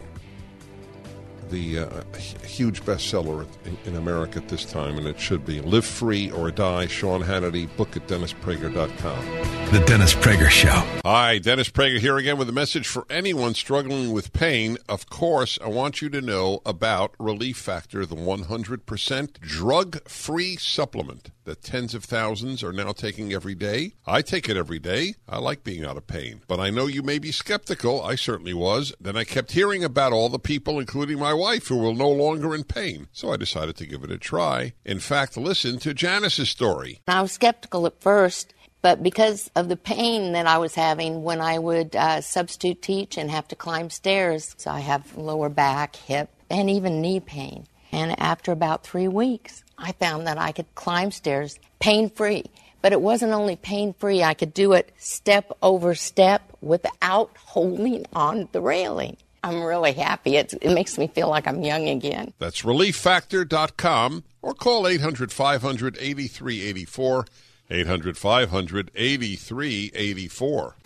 the 1.52 1.80
uh, 1.80 2.02
huge 2.44 2.82
bestseller 2.82 3.46
in, 3.64 3.78
in 3.84 3.96
America 3.96 4.38
at 4.38 4.48
this 4.48 4.64
time, 4.64 4.96
and 4.98 5.06
it 5.06 5.20
should 5.20 5.44
be. 5.44 5.60
Live 5.60 5.84
free 5.84 6.30
or 6.30 6.50
die. 6.50 6.86
Sean 6.86 7.22
Hannity. 7.22 7.68
Book 7.76 7.96
at 7.96 8.08
DennisPrager.com. 8.08 9.72
The 9.72 9.84
Dennis 9.86 10.14
Prager 10.14 10.48
Show. 10.48 10.82
Hi, 11.04 11.38
Dennis 11.38 11.68
Prager 11.68 11.98
here 11.98 12.16
again 12.16 12.38
with 12.38 12.48
a 12.48 12.52
message 12.52 12.88
for 12.88 13.06
anyone 13.08 13.54
struggling 13.54 14.12
with 14.12 14.32
pain. 14.32 14.78
Of 14.88 15.08
course, 15.08 15.58
I 15.62 15.68
want 15.68 16.02
you 16.02 16.08
to 16.10 16.20
know 16.20 16.62
about 16.64 17.14
Relief 17.18 17.58
Factor, 17.58 18.06
the 18.06 18.16
100% 18.16 19.40
drug 19.40 20.08
free 20.08 20.56
supplement 20.56 21.30
that 21.44 21.62
tens 21.62 21.94
of 21.94 22.04
thousands 22.04 22.62
are 22.62 22.72
now 22.72 22.92
taking 22.92 23.32
every 23.32 23.54
day. 23.54 23.94
I 24.06 24.22
take 24.22 24.48
it 24.48 24.56
every 24.56 24.78
day. 24.78 25.14
I 25.28 25.38
like 25.38 25.64
being 25.64 25.84
out 25.84 25.96
of 25.96 26.06
pain. 26.06 26.42
But 26.46 26.60
I 26.60 26.70
know 26.70 26.86
you 26.86 27.02
may 27.02 27.18
be 27.18 27.32
skeptical. 27.32 28.02
I 28.02 28.14
certainly 28.14 28.54
was. 28.54 28.92
Then 29.00 29.16
I 29.16 29.24
kept 29.24 29.52
hearing 29.52 29.84
about 29.84 30.12
all 30.12 30.28
the 30.28 30.38
people, 30.38 30.78
including 30.78 31.18
my 31.18 31.34
wife, 31.34 31.68
who 31.68 31.78
were 31.78 31.94
no 31.94 32.10
longer 32.10 32.54
in 32.54 32.64
pain. 32.64 33.08
So 33.12 33.32
I 33.32 33.36
decided 33.36 33.76
to 33.76 33.86
give 33.86 34.04
it 34.04 34.10
a 34.10 34.18
try. 34.18 34.72
In 34.84 35.00
fact, 35.00 35.36
listen 35.36 35.78
to 35.80 35.94
Janice's 35.94 36.50
story. 36.50 37.00
I 37.08 37.22
was 37.22 37.32
skeptical 37.32 37.86
at 37.86 38.00
first, 38.00 38.54
but 38.80 39.02
because 39.02 39.50
of 39.54 39.68
the 39.68 39.76
pain 39.76 40.32
that 40.32 40.46
I 40.46 40.58
was 40.58 40.74
having 40.74 41.22
when 41.22 41.40
I 41.40 41.58
would 41.58 41.94
uh, 41.94 42.20
substitute 42.20 42.82
teach 42.82 43.16
and 43.16 43.30
have 43.30 43.48
to 43.48 43.56
climb 43.56 43.90
stairs, 43.90 44.54
so 44.58 44.70
I 44.70 44.80
have 44.80 45.16
lower 45.16 45.48
back, 45.48 45.96
hip, 45.96 46.30
and 46.50 46.68
even 46.68 47.00
knee 47.00 47.20
pain. 47.20 47.66
And 47.92 48.18
after 48.18 48.52
about 48.52 48.84
three 48.84 49.08
weeks, 49.08 49.61
I 49.78 49.92
found 49.92 50.26
that 50.26 50.38
I 50.38 50.52
could 50.52 50.72
climb 50.74 51.10
stairs 51.10 51.58
pain 51.80 52.10
free. 52.10 52.44
But 52.80 52.92
it 52.92 53.00
wasn't 53.00 53.32
only 53.32 53.56
pain 53.56 53.94
free, 53.94 54.22
I 54.24 54.34
could 54.34 54.52
do 54.52 54.72
it 54.72 54.92
step 54.98 55.56
over 55.62 55.94
step 55.94 56.42
without 56.60 57.30
holding 57.36 58.06
on 58.12 58.48
the 58.52 58.60
railing. 58.60 59.16
I'm 59.44 59.62
really 59.62 59.92
happy. 59.92 60.36
It's, 60.36 60.54
it 60.54 60.72
makes 60.72 60.98
me 60.98 61.08
feel 61.08 61.28
like 61.28 61.48
I'm 61.48 61.62
young 61.62 61.88
again. 61.88 62.32
That's 62.38 62.62
relieffactor.com 62.62 64.24
or 64.40 64.54
call 64.54 64.86
800 64.86 65.32
500 65.32 65.96
8384. 65.98 67.26
800 67.70 68.18
500 68.18 68.90
8384. 68.94 70.76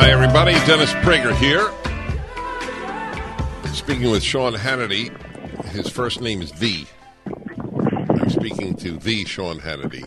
Hi, 0.00 0.10
everybody. 0.10 0.52
Dennis 0.66 0.92
Prager 0.92 1.34
here. 1.34 1.72
Speaking 3.72 4.10
with 4.10 4.22
Sean 4.22 4.54
Hannity. 4.54 5.12
His 5.70 5.88
first 5.88 6.20
name 6.20 6.42
is 6.42 6.52
The. 6.52 6.86
I'm 7.26 8.30
speaking 8.30 8.74
to 8.76 8.92
The 8.96 9.24
Sean 9.24 9.60
Hannity. 9.60 10.04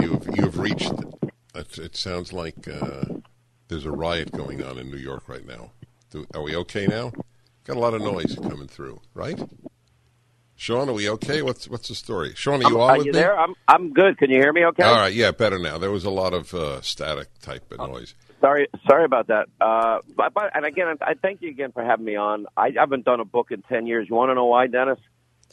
You've, 0.00 0.26
you've 0.36 0.58
reached, 0.58 0.92
it, 1.54 1.78
it 1.78 1.96
sounds 1.96 2.32
like 2.32 2.66
uh, 2.66 3.04
there's 3.68 3.84
a 3.84 3.90
riot 3.90 4.32
going 4.32 4.64
on 4.64 4.78
in 4.78 4.90
New 4.90 4.96
York 4.96 5.28
right 5.28 5.46
now. 5.46 5.70
Do, 6.10 6.26
are 6.34 6.42
we 6.42 6.56
okay 6.56 6.86
now? 6.86 7.12
Got 7.64 7.76
a 7.76 7.80
lot 7.80 7.94
of 7.94 8.02
noise 8.02 8.36
coming 8.36 8.66
through, 8.68 9.00
right? 9.14 9.40
Sean, 10.56 10.88
are 10.88 10.92
we 10.92 11.08
okay? 11.10 11.42
What's 11.42 11.68
what's 11.68 11.88
the 11.88 11.94
story? 11.94 12.32
Sean, 12.34 12.64
are 12.64 12.70
you 12.70 12.80
on 12.80 12.90
Are 12.90 12.96
with 12.98 13.06
you 13.06 13.12
me? 13.12 13.18
there? 13.18 13.38
I'm 13.38 13.54
I'm 13.66 13.92
good. 13.92 14.18
Can 14.18 14.30
you 14.30 14.38
hear 14.38 14.52
me? 14.52 14.64
Okay. 14.66 14.82
All 14.84 14.94
right, 14.94 15.12
yeah, 15.12 15.30
better 15.32 15.58
now. 15.58 15.78
There 15.78 15.90
was 15.90 16.04
a 16.04 16.10
lot 16.10 16.32
of 16.32 16.54
uh, 16.54 16.80
static 16.80 17.28
type 17.40 17.72
of 17.72 17.78
noise. 17.78 18.14
Sorry, 18.44 18.68
sorry 18.86 19.06
about 19.06 19.28
that. 19.28 19.48
Uh, 19.58 20.00
but, 20.14 20.34
but 20.34 20.54
and 20.54 20.66
again, 20.66 20.98
I 21.00 21.14
thank 21.14 21.40
you 21.40 21.48
again 21.48 21.72
for 21.72 21.82
having 21.82 22.04
me 22.04 22.16
on. 22.16 22.44
I 22.54 22.72
haven't 22.76 23.06
done 23.06 23.20
a 23.20 23.24
book 23.24 23.50
in 23.50 23.62
ten 23.62 23.86
years. 23.86 24.06
You 24.06 24.16
want 24.16 24.28
to 24.28 24.34
know 24.34 24.44
why, 24.44 24.66
Dennis? 24.66 24.98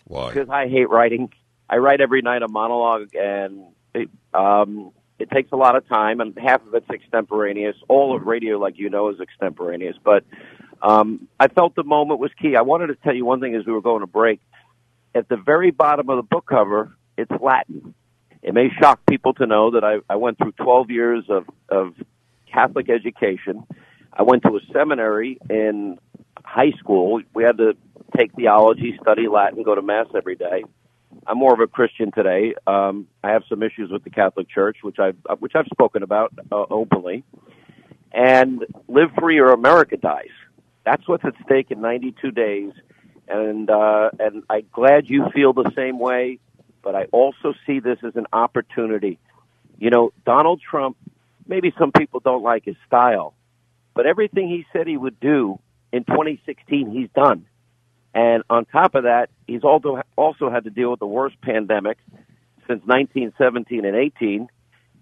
Why? 0.07 0.33
Because 0.33 0.50
I 0.50 0.67
hate 0.67 0.89
writing. 0.89 1.31
I 1.69 1.77
write 1.77 2.01
every 2.01 2.21
night 2.21 2.41
a 2.41 2.50
monologue, 2.50 3.15
and 3.15 3.67
it, 3.95 4.10
um, 4.33 4.91
it 5.19 5.31
takes 5.31 5.53
a 5.53 5.55
lot 5.55 5.77
of 5.77 5.88
time, 5.88 6.19
and 6.19 6.38
half 6.38 6.67
of 6.67 6.75
it's 6.75 6.89
extemporaneous. 6.89 7.77
All 7.88 8.13
of 8.13 8.24
radio, 8.24 8.57
like 8.57 8.77
you 8.77 8.89
know, 8.89 9.07
is 9.07 9.21
extemporaneous. 9.21 9.95
But 10.03 10.25
um, 10.81 11.29
I 11.39 11.48
felt 11.48 11.75
the 11.75 11.86
moment 11.86 12.19
was 12.19 12.31
key. 12.41 12.57
I 12.57 12.62
wanted 12.62 12.88
to 12.88 12.95
tell 12.95 13.15
you 13.15 13.24
one 13.24 13.39
thing 13.39 13.55
as 13.55 13.65
we 13.65 13.71
were 13.71 13.81
going 13.81 14.01
to 14.01 14.07
break. 14.07 14.41
At 15.15 15.29
the 15.29 15.38
very 15.38 15.71
bottom 15.71 16.10
of 16.10 16.17
the 16.17 16.24
book 16.24 16.45
cover, 16.45 16.91
it's 17.17 17.31
Latin. 17.41 17.93
It 18.43 18.53
may 18.53 18.67
shock 18.81 19.05
people 19.05 19.33
to 19.36 19.45
know 19.45 19.71
that 19.71 19.86
I, 19.86 20.00
I 20.10 20.17
went 20.17 20.39
through 20.39 20.53
12 20.53 20.91
years 20.91 21.24
of, 21.29 21.45
of 21.69 21.93
Catholic 22.51 22.89
education. 22.89 23.63
I 24.13 24.24
went 24.24 24.43
to 24.43 24.50
a 24.50 24.60
seminary 24.74 25.38
in 25.50 25.98
high 26.43 26.72
school. 26.79 27.22
We 27.34 27.43
had 27.43 27.58
to 27.58 27.74
take 28.15 28.34
theology, 28.34 28.98
study 29.01 29.27
Latin, 29.27 29.63
go 29.63 29.75
to 29.75 29.81
Mass 29.81 30.08
every 30.15 30.36
day. 30.36 30.63
I'm 31.27 31.38
more 31.38 31.53
of 31.53 31.60
a 31.60 31.67
Christian 31.67 32.12
today. 32.12 32.55
Um, 32.67 33.08
I 33.24 33.31
have 33.31 33.43
some 33.48 33.63
issues 33.63 33.91
with 33.91 34.03
the 34.03 34.10
Catholic 34.10 34.50
Church, 34.50 34.77
which 34.81 34.98
I've 35.00 35.17
which 35.39 35.53
I've 35.55 35.67
spoken 35.67 36.03
about 36.03 36.34
uh, 36.51 36.65
openly. 36.70 37.24
And 38.13 38.65
live 38.88 39.10
free 39.20 39.39
or 39.39 39.51
America 39.51 39.98
dies. 39.98 40.31
That's 40.86 41.08
what's 41.08 41.24
at 41.24 41.34
stake 41.46 41.72
in 41.72 41.79
92 41.79 42.31
days. 42.31 42.72
And 43.27 43.70
uh, 43.70 44.10
and 44.20 44.43
I'm 44.50 44.65
glad 44.72 45.10
you 45.10 45.29
feel 45.34 45.53
the 45.53 45.72
same 45.75 46.00
way. 46.00 46.39
But 46.81 46.96
I 46.96 47.05
also 47.12 47.53
see 47.67 47.79
this 47.79 48.00
as 48.03 48.15
an 48.15 48.25
opportunity. 48.34 49.20
You 49.77 49.89
know, 49.89 50.12
Donald 50.25 50.62
Trump. 50.62 50.98
Maybe 51.48 51.74
some 51.77 51.91
people 51.91 52.19
don't 52.19 52.43
like 52.43 52.65
his 52.65 52.75
style, 52.88 53.33
but 53.93 54.05
everything 54.05 54.48
he 54.48 54.65
said 54.71 54.88
he 54.88 54.98
would 54.98 55.19
do 55.19 55.60
in 55.91 56.03
2016, 56.05 56.91
he's 56.91 57.10
done. 57.15 57.45
And 58.13 58.43
on 58.50 58.65
top 58.65 58.95
of 58.95 59.03
that, 59.03 59.29
he's 59.48 59.63
also 59.63 60.01
also 60.17 60.50
had 60.50 60.65
to 60.65 60.69
deal 60.69 60.91
with 60.91 61.00
the 61.00 61.07
worst 61.07 61.39
pandemic 61.41 61.98
since 62.67 62.81
1917 62.86 63.86
and 63.86 63.95
18. 63.95 64.48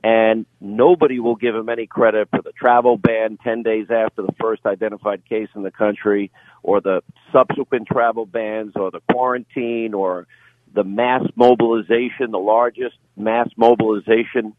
And 0.01 0.45
nobody 0.61 1.19
will 1.19 1.35
give 1.35 1.55
him 1.55 1.67
any 1.67 1.85
credit 1.85 2.29
for 2.29 2.41
the 2.41 2.53
travel 2.53 2.97
ban 2.97 3.37
10 3.43 3.63
days 3.63 3.87
after 3.89 4.21
the 4.21 4.33
first 4.39 4.65
identified 4.65 5.27
case 5.27 5.49
in 5.55 5.63
the 5.63 5.71
country, 5.71 6.31
or 6.63 6.79
the 6.79 7.01
subsequent 7.33 7.87
travel 7.87 8.25
bans, 8.25 8.73
or 8.75 8.91
the 8.91 9.01
quarantine, 9.11 9.93
or 9.93 10.25
the 10.73 10.85
mass 10.85 11.23
mobilization, 11.35 12.31
the 12.31 12.37
largest 12.37 12.95
mass 13.17 13.49
mobilization 13.57 14.53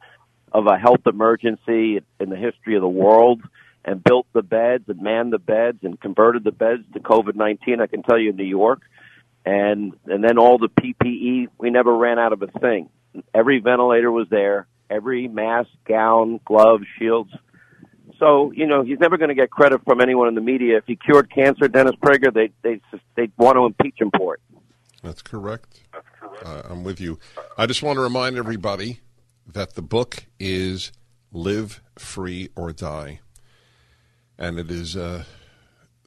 of 0.52 0.66
a 0.66 0.78
health 0.78 1.06
emergency 1.06 2.00
in 2.18 2.30
the 2.30 2.36
history 2.36 2.76
of 2.76 2.82
the 2.82 2.88
world 2.88 3.42
and 3.84 4.02
built 4.02 4.26
the 4.32 4.42
beds 4.42 4.84
and 4.88 5.00
manned 5.00 5.32
the 5.32 5.38
beds 5.38 5.78
and 5.82 6.00
converted 6.00 6.44
the 6.44 6.52
beds 6.52 6.84
to 6.92 7.00
COVID 7.00 7.34
nineteen. 7.34 7.80
I 7.80 7.86
can 7.86 8.02
tell 8.02 8.18
you 8.18 8.30
in 8.30 8.36
New 8.36 8.44
York, 8.44 8.80
and 9.44 9.94
and 10.06 10.22
then 10.22 10.38
all 10.38 10.58
the 10.58 10.68
PPE. 10.68 11.48
We 11.58 11.70
never 11.70 11.96
ran 11.96 12.18
out 12.18 12.32
of 12.32 12.42
a 12.42 12.46
thing. 12.46 12.88
Every 13.34 13.60
ventilator 13.60 14.10
was 14.10 14.28
there. 14.30 14.66
Every 14.88 15.28
mask, 15.28 15.70
gown, 15.86 16.40
gloves, 16.44 16.84
shields. 16.98 17.30
So 18.18 18.52
you 18.52 18.66
know 18.66 18.82
he's 18.82 18.98
never 18.98 19.16
going 19.16 19.30
to 19.30 19.34
get 19.34 19.50
credit 19.50 19.82
from 19.84 20.00
anyone 20.00 20.28
in 20.28 20.34
the 20.34 20.40
media. 20.40 20.76
If 20.76 20.84
he 20.86 20.96
cured 20.96 21.32
cancer, 21.34 21.68
Dennis 21.68 21.94
Prager, 22.02 22.32
they 22.32 22.50
they 22.62 22.80
they 23.16 23.30
want 23.38 23.56
to 23.56 23.64
impeach 23.64 24.00
him 24.00 24.10
for 24.16 24.34
it. 24.34 24.40
That's 25.02 25.22
correct. 25.22 25.80
Uh, 26.44 26.62
I'm 26.66 26.84
with 26.84 27.00
you. 27.00 27.18
I 27.56 27.66
just 27.66 27.82
want 27.82 27.96
to 27.96 28.02
remind 28.02 28.36
everybody 28.36 29.00
that 29.52 29.74
the 29.74 29.82
book 29.82 30.24
is 30.38 30.92
Live 31.32 31.80
Free 31.98 32.50
or 32.56 32.72
Die. 32.72 33.20
And 34.38 34.58
it 34.58 34.70
is 34.70 34.96
uh, 34.96 35.24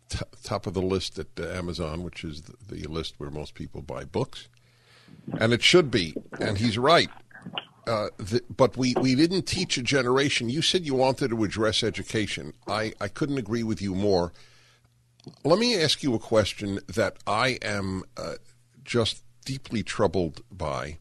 t- 0.09 0.19
top 0.43 0.65
of 0.65 0.73
the 0.73 0.81
list 0.81 1.19
at 1.19 1.27
uh, 1.39 1.47
Amazon, 1.47 2.03
which 2.03 2.23
is 2.23 2.41
the, 2.41 2.55
the 2.75 2.87
list 2.87 3.15
where 3.17 3.29
most 3.29 3.53
people 3.53 3.81
buy 3.81 4.05
books. 4.05 4.47
And 5.37 5.53
it 5.53 5.61
should 5.61 5.91
be. 5.91 6.15
And 6.39 6.57
he's 6.57 6.77
right. 6.77 7.09
Uh, 7.85 8.07
the, 8.17 8.41
but 8.55 8.77
we, 8.77 8.93
we 9.01 9.13
didn't 9.13 9.43
teach 9.43 9.77
a 9.77 9.83
generation. 9.83 10.49
You 10.49 10.61
said 10.61 10.85
you 10.85 10.95
wanted 10.95 11.29
to 11.29 11.43
address 11.43 11.83
education. 11.83 12.53
I, 12.67 12.93
I 12.99 13.07
couldn't 13.07 13.37
agree 13.37 13.63
with 13.63 13.81
you 13.81 13.93
more. 13.93 14.31
Let 15.43 15.59
me 15.59 15.79
ask 15.81 16.01
you 16.01 16.15
a 16.15 16.19
question 16.19 16.79
that 16.87 17.17
I 17.27 17.59
am 17.61 18.03
uh, 18.17 18.35
just 18.83 19.23
deeply 19.45 19.83
troubled 19.83 20.41
by. 20.51 20.97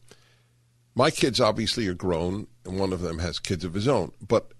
My 0.95 1.09
kids 1.09 1.39
obviously 1.39 1.87
are 1.87 1.95
grown, 1.95 2.47
and 2.65 2.79
one 2.79 2.93
of 2.93 3.01
them 3.01 3.19
has 3.19 3.39
kids 3.39 3.65
of 3.65 3.73
his 3.73 3.87
own. 3.87 4.11
But 4.25 4.51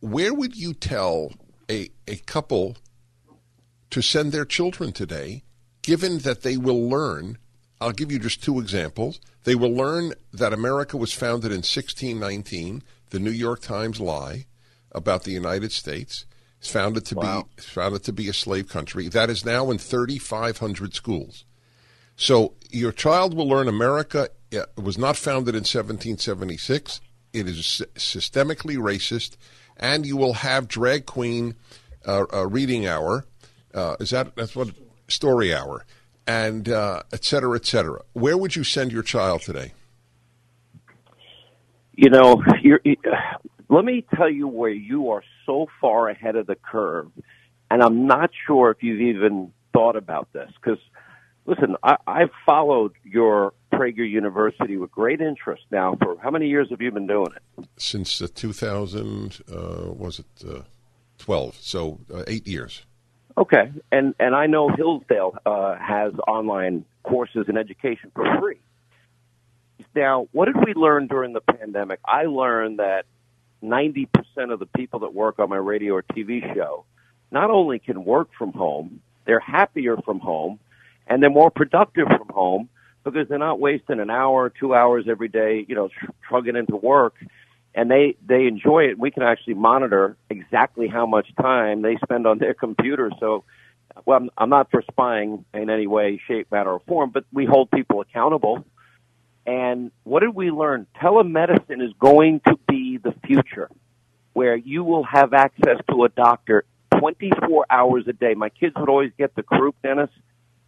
where 0.00 0.34
would 0.34 0.56
you 0.56 0.74
tell 0.74 1.32
a, 1.70 1.90
a 2.08 2.16
couple 2.16 2.76
to 3.90 4.02
send 4.02 4.32
their 4.32 4.44
children 4.44 4.92
today, 4.92 5.44
given 5.82 6.18
that 6.18 6.42
they 6.42 6.56
will 6.56 6.88
learn? 6.88 7.38
I'll 7.80 7.92
give 7.92 8.10
you 8.10 8.18
just 8.18 8.42
two 8.42 8.58
examples. 8.58 9.20
They 9.44 9.54
will 9.54 9.72
learn 9.72 10.14
that 10.32 10.52
America 10.52 10.96
was 10.96 11.12
founded 11.12 11.50
in 11.50 11.58
1619, 11.58 12.82
the 13.10 13.20
New 13.20 13.30
York 13.30 13.60
Times 13.60 14.00
lie 14.00 14.46
about 14.92 15.22
the 15.22 15.30
United 15.30 15.72
States. 15.72 16.26
It's 16.58 16.70
founded 16.70 17.06
to 17.06 17.14
wow. 17.14 17.46
be 17.56 17.62
founded 17.62 18.02
to 18.04 18.12
be 18.12 18.28
a 18.28 18.34
slave 18.34 18.68
country. 18.68 19.08
That 19.08 19.30
is 19.30 19.46
now 19.46 19.70
in 19.70 19.78
3,500 19.78 20.94
schools. 20.94 21.44
So 22.16 22.54
your 22.70 22.92
child 22.92 23.34
will 23.34 23.48
learn 23.48 23.66
America 23.66 24.28
was 24.76 24.98
not 24.98 25.16
founded 25.16 25.54
in 25.54 25.60
1776. 25.60 27.00
It 27.32 27.46
is 27.46 27.82
systemically 27.94 28.76
racist, 28.76 29.36
and 29.76 30.04
you 30.04 30.16
will 30.16 30.34
have 30.34 30.66
drag 30.68 31.06
queen 31.06 31.54
uh, 32.06 32.24
uh, 32.32 32.46
reading 32.46 32.86
hour. 32.86 33.24
Uh, 33.72 33.96
is 34.00 34.10
that 34.10 34.34
that's 34.34 34.56
what 34.56 34.70
story 35.08 35.54
hour, 35.54 35.84
and 36.26 36.68
uh, 36.68 37.02
et 37.12 37.24
cetera, 37.24 37.56
et 37.56 37.66
cetera. 37.66 38.02
Where 38.12 38.36
would 38.36 38.56
you 38.56 38.64
send 38.64 38.90
your 38.90 39.02
child 39.02 39.42
today? 39.42 39.72
You 41.94 42.10
know, 42.10 42.42
let 43.68 43.84
me 43.84 44.04
tell 44.16 44.30
you 44.30 44.48
where 44.48 44.70
you 44.70 45.10
are 45.10 45.22
so 45.46 45.68
far 45.80 46.08
ahead 46.08 46.34
of 46.34 46.46
the 46.46 46.56
curve, 46.56 47.10
and 47.70 47.82
I'm 47.82 48.06
not 48.06 48.30
sure 48.46 48.70
if 48.70 48.82
you've 48.82 49.00
even 49.00 49.52
thought 49.72 49.96
about 49.96 50.32
this 50.32 50.50
because 50.60 50.80
listen, 51.50 51.76
I, 51.82 51.96
I've 52.06 52.30
followed 52.46 52.92
your 53.04 53.52
Prager 53.72 54.08
University 54.08 54.76
with 54.76 54.90
great 54.90 55.20
interest 55.20 55.64
now. 55.70 55.96
For 56.00 56.16
how 56.22 56.30
many 56.30 56.48
years 56.48 56.68
have 56.70 56.80
you 56.80 56.90
been 56.92 57.06
doing 57.06 57.32
it? 57.34 57.68
Since 57.76 58.22
uh, 58.22 58.28
2000, 58.34 59.40
uh, 59.50 59.92
was 59.92 60.20
it 60.20 60.48
uh, 60.48 60.62
12? 61.18 61.56
So 61.56 61.98
uh, 62.14 62.22
eight 62.26 62.46
years. 62.46 62.86
Okay, 63.36 63.72
and 63.90 64.14
and 64.18 64.34
I 64.34 64.46
know 64.46 64.68
Hillsdale 64.68 65.38
uh, 65.46 65.76
has 65.76 66.12
online 66.26 66.84
courses 67.04 67.46
in 67.48 67.56
education 67.56 68.10
for 68.14 68.24
free. 68.38 68.60
Now, 69.94 70.28
what 70.32 70.46
did 70.46 70.56
we 70.64 70.74
learn 70.74 71.06
during 71.06 71.32
the 71.32 71.40
pandemic? 71.40 72.00
I 72.04 72.24
learned 72.24 72.80
that 72.80 73.06
90% 73.62 74.08
of 74.52 74.58
the 74.58 74.66
people 74.66 75.00
that 75.00 75.14
work 75.14 75.38
on 75.38 75.48
my 75.48 75.56
radio 75.56 75.94
or 75.94 76.02
TV 76.02 76.54
show 76.54 76.84
not 77.30 77.50
only 77.50 77.78
can 77.78 78.04
work 78.04 78.28
from 78.36 78.52
home, 78.52 79.00
they're 79.24 79.40
happier 79.40 79.96
from 79.96 80.18
home, 80.18 80.58
and 81.10 81.20
they're 81.22 81.28
more 81.28 81.50
productive 81.50 82.06
from 82.06 82.28
home 82.28 82.68
because 83.04 83.28
they're 83.28 83.38
not 83.38 83.58
wasting 83.58 83.98
an 83.98 84.10
hour, 84.10 84.48
two 84.48 84.74
hours 84.74 85.06
every 85.08 85.28
day, 85.28 85.66
you 85.68 85.74
know, 85.74 85.88
tr- 85.88 86.12
trugging 86.26 86.56
into 86.56 86.76
work. 86.76 87.14
And 87.74 87.90
they, 87.90 88.16
they 88.26 88.46
enjoy 88.46 88.84
it. 88.84 88.98
We 88.98 89.10
can 89.10 89.22
actually 89.22 89.54
monitor 89.54 90.16
exactly 90.28 90.86
how 90.88 91.06
much 91.06 91.26
time 91.40 91.82
they 91.82 91.96
spend 92.02 92.26
on 92.26 92.38
their 92.38 92.54
computer. 92.54 93.10
So, 93.18 93.44
well, 94.06 94.18
I'm, 94.18 94.30
I'm 94.38 94.50
not 94.50 94.70
for 94.70 94.82
spying 94.90 95.44
in 95.52 95.68
any 95.68 95.86
way, 95.86 96.20
shape, 96.28 96.50
matter, 96.52 96.70
or 96.70 96.80
form, 96.86 97.10
but 97.10 97.24
we 97.32 97.44
hold 97.44 97.70
people 97.70 98.00
accountable. 98.00 98.64
And 99.46 99.90
what 100.04 100.20
did 100.20 100.34
we 100.34 100.50
learn? 100.50 100.86
Telemedicine 101.00 101.82
is 101.82 101.92
going 101.98 102.40
to 102.46 102.58
be 102.68 102.98
the 102.98 103.14
future 103.26 103.68
where 104.32 104.54
you 104.54 104.84
will 104.84 105.04
have 105.04 105.32
access 105.32 105.78
to 105.90 106.04
a 106.04 106.08
doctor 106.08 106.64
24 106.98 107.66
hours 107.70 108.04
a 108.06 108.12
day. 108.12 108.34
My 108.34 108.48
kids 108.48 108.74
would 108.76 108.88
always 108.88 109.12
get 109.18 109.34
the 109.34 109.42
croup, 109.42 109.74
Dennis, 109.82 110.10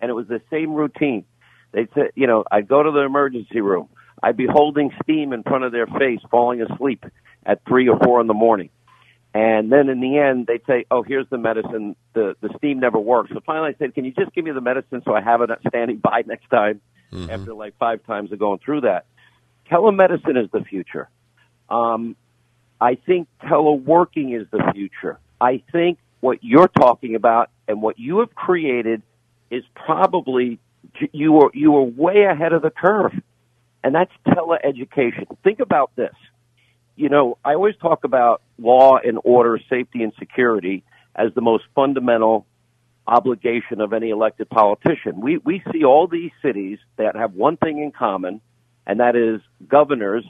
and 0.02 0.11
it 0.11 0.14
was 0.14 0.26
the 0.26 0.42
same 0.50 0.75
routine. 0.75 1.25
They 1.71 1.88
said, 1.94 2.11
you 2.14 2.26
know, 2.26 2.44
I'd 2.50 2.68
go 2.68 2.82
to 2.82 2.90
the 2.90 3.00
emergency 3.00 3.61
room. 3.62 3.88
I'd 4.23 4.37
be 4.37 4.47
holding 4.47 4.90
steam 5.02 5.32
in 5.32 5.42
front 5.42 5.64
of 5.64 5.73
their 5.73 5.87
face, 5.87 6.21
falling 6.30 6.61
asleep 6.61 7.04
at 7.47 7.64
three 7.66 7.88
or 7.88 7.99
four 7.99 8.21
in 8.21 8.26
the 8.26 8.35
morning. 8.35 8.68
And 9.35 9.73
then 9.73 9.88
in 9.88 10.00
the 10.00 10.18
end, 10.18 10.47
they'd 10.47 10.64
say, 10.66 10.85
"Oh, 10.90 11.02
here's 11.02 11.26
the 11.30 11.38
medicine. 11.38 11.97
The 12.12 12.37
the 12.42 12.50
steam 12.59 12.80
never 12.80 12.99
works." 12.99 13.30
So 13.32 13.40
finally, 13.47 13.71
I 13.71 13.75
said, 13.78 13.94
"Can 13.94 14.04
you 14.04 14.12
just 14.12 14.35
give 14.35 14.44
me 14.44 14.50
the 14.50 14.61
medicine 14.61 15.00
so 15.06 15.15
I 15.15 15.23
have 15.23 15.41
it 15.41 15.50
standing 15.69 15.97
by 16.02 16.23
next 16.26 16.50
time?" 16.50 16.82
Mm-hmm. 17.10 17.30
After 17.30 17.54
like 17.54 17.76
five 17.78 18.04
times 18.04 18.30
of 18.32 18.38
going 18.38 18.58
through 18.58 18.82
that, 18.82 19.06
telemedicine 19.71 20.43
is 20.43 20.50
the 20.50 20.65
future. 20.65 21.08
Um, 21.71 22.17
I 22.80 22.97
think 22.97 23.28
teleworking 23.43 24.38
is 24.38 24.47
the 24.50 24.71
future. 24.75 25.19
I 25.41 25.62
think 25.73 25.99
what 26.21 26.38
you're 26.43 26.69
talking 26.69 27.15
about 27.15 27.50
and 27.69 27.80
what 27.80 27.99
you 27.99 28.21
have 28.21 28.34
created 28.34 29.02
is 29.52 29.62
probably 29.75 30.58
you 31.12 31.32
were 31.32 31.50
you 31.52 31.71
were 31.71 31.82
way 31.82 32.25
ahead 32.25 32.52
of 32.54 32.62
the 32.62 32.71
curve, 32.71 33.12
and 33.84 33.95
that's 33.95 34.10
teleeducation. 34.26 35.26
Think 35.45 35.60
about 35.60 35.95
this. 35.95 36.15
You 36.97 37.10
know, 37.10 37.38
I 37.45 37.54
always 37.54 37.76
talk 37.76 38.04
about 38.04 38.43
law 38.58 38.97
and 38.97 39.19
order, 39.23 39.60
safety 39.69 40.02
and 40.02 40.12
security 40.19 40.82
as 41.15 41.32
the 41.34 41.43
most 41.43 41.65
fundamental 41.75 42.47
obligation 43.06 43.80
of 43.80 43.93
any 43.93 44.08
elected 44.08 44.49
politician. 44.49 45.21
We 45.21 45.36
we 45.36 45.62
see 45.71 45.84
all 45.84 46.06
these 46.06 46.30
cities 46.41 46.78
that 46.97 47.15
have 47.15 47.34
one 47.34 47.58
thing 47.58 47.78
in 47.78 47.93
common, 47.93 48.41
and 48.86 49.00
that 49.00 49.17
is 49.17 49.43
governors 49.69 50.25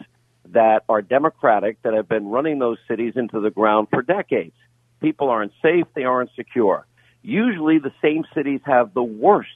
that 0.47 0.83
are 0.89 1.01
democratic 1.01 1.81
that 1.83 1.95
have 1.95 2.09
been 2.09 2.27
running 2.27 2.59
those 2.59 2.79
cities 2.89 3.13
into 3.15 3.41
the 3.41 3.51
ground 3.51 3.87
for 3.91 4.03
decades. 4.03 4.57
People 5.01 5.31
aren't 5.31 5.53
safe, 5.63 5.87
they 5.95 6.05
aren't 6.05 6.31
secure. 6.35 6.87
Usually 7.23 7.79
the 7.79 7.93
same 8.03 8.25
cities 8.35 8.61
have 8.65 8.95
the 8.95 9.03
worst 9.03 9.51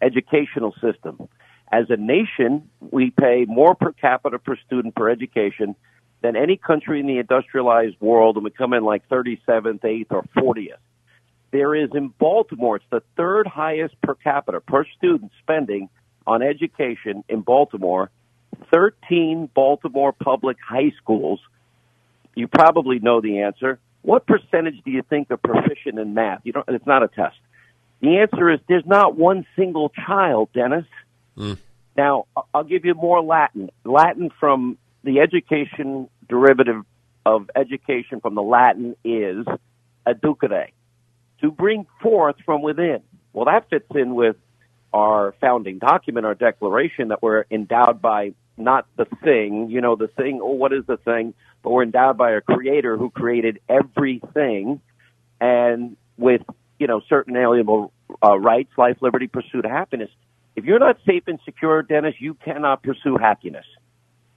educational 0.00 0.74
system. 0.80 1.28
As 1.70 1.86
a 1.90 1.96
nation, 1.96 2.70
we 2.80 3.10
pay 3.10 3.44
more 3.46 3.74
per 3.74 3.92
capita 3.92 4.38
per 4.38 4.56
student 4.66 4.94
per 4.94 5.08
education 5.08 5.74
than 6.22 6.36
any 6.36 6.56
country 6.56 7.00
in 7.00 7.06
the 7.06 7.18
industrialized 7.18 7.96
world, 8.00 8.36
and 8.36 8.44
we 8.44 8.50
come 8.50 8.72
in 8.72 8.84
like 8.84 9.08
37th, 9.08 9.80
8th, 9.80 10.06
or 10.10 10.22
40th. 10.36 10.78
There 11.50 11.74
is 11.74 11.90
in 11.94 12.08
Baltimore, 12.08 12.76
it's 12.76 12.84
the 12.90 13.02
third 13.16 13.46
highest 13.46 14.00
per 14.00 14.14
capita 14.14 14.60
per 14.60 14.84
student 14.96 15.32
spending 15.42 15.88
on 16.26 16.42
education 16.42 17.22
in 17.28 17.42
Baltimore. 17.42 18.10
13 18.72 19.50
Baltimore 19.54 20.12
public 20.12 20.56
high 20.66 20.92
schools. 20.96 21.40
You 22.34 22.48
probably 22.48 22.98
know 22.98 23.20
the 23.20 23.42
answer. 23.42 23.78
What 24.04 24.26
percentage 24.26 24.82
do 24.84 24.90
you 24.90 25.02
think 25.08 25.30
are 25.30 25.38
proficient 25.38 25.98
in 25.98 26.12
math? 26.12 26.42
You 26.44 26.52
don't, 26.52 26.68
it's 26.68 26.86
not 26.86 27.02
a 27.02 27.08
test. 27.08 27.36
The 28.02 28.18
answer 28.18 28.50
is 28.50 28.60
there's 28.68 28.84
not 28.84 29.16
one 29.16 29.46
single 29.56 29.88
child, 29.88 30.50
Dennis. 30.52 30.84
Mm. 31.38 31.56
Now, 31.96 32.26
I'll 32.52 32.64
give 32.64 32.84
you 32.84 32.92
more 32.92 33.22
Latin. 33.22 33.70
Latin 33.82 34.30
from 34.38 34.76
the 35.04 35.20
education 35.20 36.10
derivative 36.28 36.84
of 37.24 37.48
education 37.56 38.20
from 38.20 38.34
the 38.34 38.42
Latin 38.42 38.94
is 39.04 39.46
educare, 40.06 40.68
to 41.40 41.50
bring 41.50 41.86
forth 42.02 42.36
from 42.44 42.60
within. 42.60 43.00
Well, 43.32 43.46
that 43.46 43.70
fits 43.70 43.86
in 43.94 44.14
with 44.14 44.36
our 44.92 45.34
founding 45.40 45.78
document, 45.78 46.26
our 46.26 46.34
declaration 46.34 47.08
that 47.08 47.22
we're 47.22 47.44
endowed 47.50 48.02
by 48.02 48.34
not 48.58 48.86
the 48.96 49.06
thing, 49.22 49.70
you 49.70 49.80
know, 49.80 49.96
the 49.96 50.08
thing, 50.08 50.40
oh, 50.42 50.52
what 50.52 50.74
is 50.74 50.84
the 50.86 50.98
thing? 50.98 51.32
But 51.64 51.70
we're 51.70 51.82
endowed 51.82 52.16
by 52.16 52.32
a 52.32 52.40
creator 52.40 52.96
who 52.96 53.10
created 53.10 53.58
everything 53.68 54.80
and 55.40 55.96
with 56.16 56.42
you 56.78 56.86
know, 56.86 57.00
certain 57.08 57.34
alienable 57.34 57.90
uh, 58.22 58.38
rights, 58.38 58.70
life, 58.76 58.98
liberty, 59.00 59.26
pursuit 59.26 59.64
of 59.64 59.70
happiness. 59.70 60.10
If 60.56 60.64
you're 60.64 60.78
not 60.78 60.98
safe 61.06 61.24
and 61.26 61.38
secure, 61.44 61.82
Dennis, 61.82 62.14
you 62.18 62.34
cannot 62.34 62.82
pursue 62.82 63.16
happiness. 63.16 63.64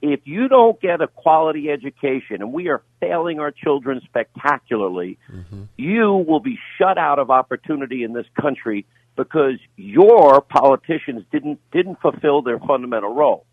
If 0.00 0.20
you 0.24 0.48
don't 0.48 0.80
get 0.80 1.00
a 1.00 1.08
quality 1.08 1.70
education, 1.70 2.36
and 2.40 2.52
we 2.52 2.68
are 2.68 2.82
failing 3.00 3.40
our 3.40 3.50
children 3.50 4.00
spectacularly, 4.04 5.18
mm-hmm. 5.30 5.64
you 5.76 6.24
will 6.26 6.40
be 6.40 6.58
shut 6.78 6.98
out 6.98 7.18
of 7.18 7.30
opportunity 7.30 8.04
in 8.04 8.12
this 8.12 8.26
country 8.40 8.86
because 9.16 9.58
your 9.76 10.40
politicians 10.40 11.24
didn't 11.32 11.58
didn't 11.72 12.00
fulfill 12.00 12.42
their 12.42 12.60
fundamental 12.60 13.12
role. 13.12 13.44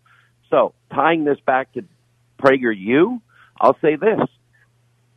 So, 0.48 0.72
tying 0.94 1.24
this 1.24 1.38
back 1.44 1.72
to 1.72 1.82
Prager 2.40 2.72
U, 2.74 3.20
I'll 3.60 3.78
say 3.80 3.96
this: 3.96 4.20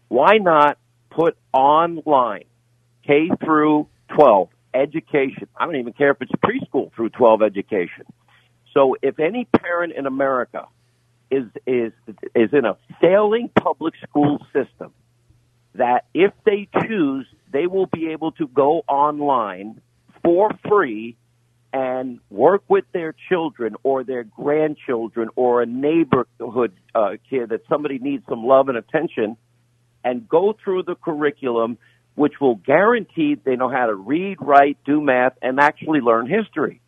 Why 0.08 0.38
not 0.38 0.78
put 1.10 1.38
online 1.54 2.46
K 3.06 3.30
through 3.44 3.88
12 4.16 4.50
education. 4.74 5.48
I 5.58 5.66
don't 5.66 5.76
even 5.78 5.94
care 5.94 6.12
if 6.12 6.18
it's 6.22 6.32
preschool 6.34 6.94
through 6.94 7.10
12 7.10 7.42
education. 7.42 8.06
So 8.74 8.96
if 9.02 9.20
any 9.20 9.46
parent 9.46 9.94
in 9.94 10.06
America 10.06 10.68
is 11.32 11.46
is 11.66 11.92
is 12.36 12.50
in 12.54 12.66
a 12.66 12.78
failing 13.02 13.50
public 13.60 13.94
school 14.08 14.46
system 14.54 14.92
that 15.76 16.06
if 16.14 16.32
they 16.46 16.68
choose 16.88 17.28
they 17.52 17.68
will 17.68 17.86
be 17.86 18.10
able 18.10 18.32
to 18.34 18.48
go 18.48 18.84
online 18.88 19.82
for 20.24 20.52
free 20.68 21.16
and 21.72 22.20
work 22.30 22.64
with 22.68 22.86
their 22.94 23.14
children 23.30 23.76
or 23.84 24.04
their 24.04 24.24
grandchildren 24.24 25.30
or 25.36 25.62
a 25.62 25.66
neighborhood 25.66 26.74
uh, 26.96 27.12
kid 27.30 27.50
that 27.50 27.62
somebody 27.70 28.00
needs 28.00 28.24
some 28.28 28.44
love 28.44 28.70
and 28.70 28.78
attention 28.78 29.38
and 30.04 30.28
go 30.28 30.56
through 30.64 30.84
the 30.84 30.96
curriculum 30.96 31.78
which 32.16 32.34
will 32.42 32.56
guarantee 32.56 33.38
they 33.46 33.56
know 33.56 33.70
how 33.70 33.86
to 33.86 33.96
read, 33.96 34.38
write, 34.42 34.78
do 34.86 35.00
math, 35.00 35.32
and 35.42 35.58
actually 35.58 36.02
learn 36.02 36.28
history. 36.28 36.82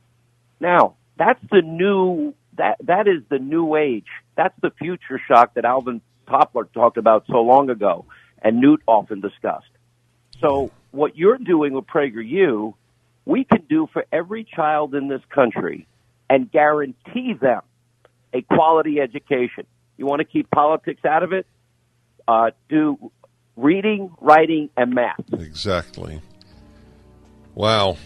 Now, 0.59 0.95
that's 1.17 1.39
the 1.49 1.61
new 1.61 2.33
that 2.57 2.75
that 2.83 3.07
is 3.07 3.23
the 3.29 3.39
new 3.39 3.77
age. 3.77 4.07
That's 4.35 4.53
the 4.61 4.71
future 4.71 5.21
shock 5.27 5.53
that 5.53 5.63
Alvin 5.63 6.01
Toffler 6.27 6.71
talked 6.73 6.97
about 6.97 7.25
so 7.27 7.41
long 7.41 7.69
ago, 7.69 8.05
and 8.41 8.59
Newt 8.59 8.81
often 8.85 9.21
discussed. 9.21 9.69
So 10.41 10.69
what 10.91 11.15
you're 11.15 11.37
doing 11.37 11.73
with 11.73 11.85
PragerU, 11.87 12.73
we 13.25 13.43
can 13.43 13.63
do 13.69 13.87
for 13.91 14.05
every 14.11 14.43
child 14.43 14.95
in 14.95 15.07
this 15.07 15.21
country, 15.29 15.87
and 16.29 16.51
guarantee 16.51 17.33
them 17.39 17.61
a 18.33 18.41
quality 18.41 18.99
education. 18.99 19.65
You 19.97 20.05
want 20.05 20.19
to 20.19 20.25
keep 20.25 20.49
politics 20.49 21.05
out 21.05 21.23
of 21.23 21.33
it? 21.33 21.45
Uh, 22.27 22.51
do 22.69 23.11
reading, 23.55 24.11
writing, 24.19 24.69
and 24.77 24.93
math. 24.93 25.21
Exactly. 25.33 26.21
Wow. 27.53 27.97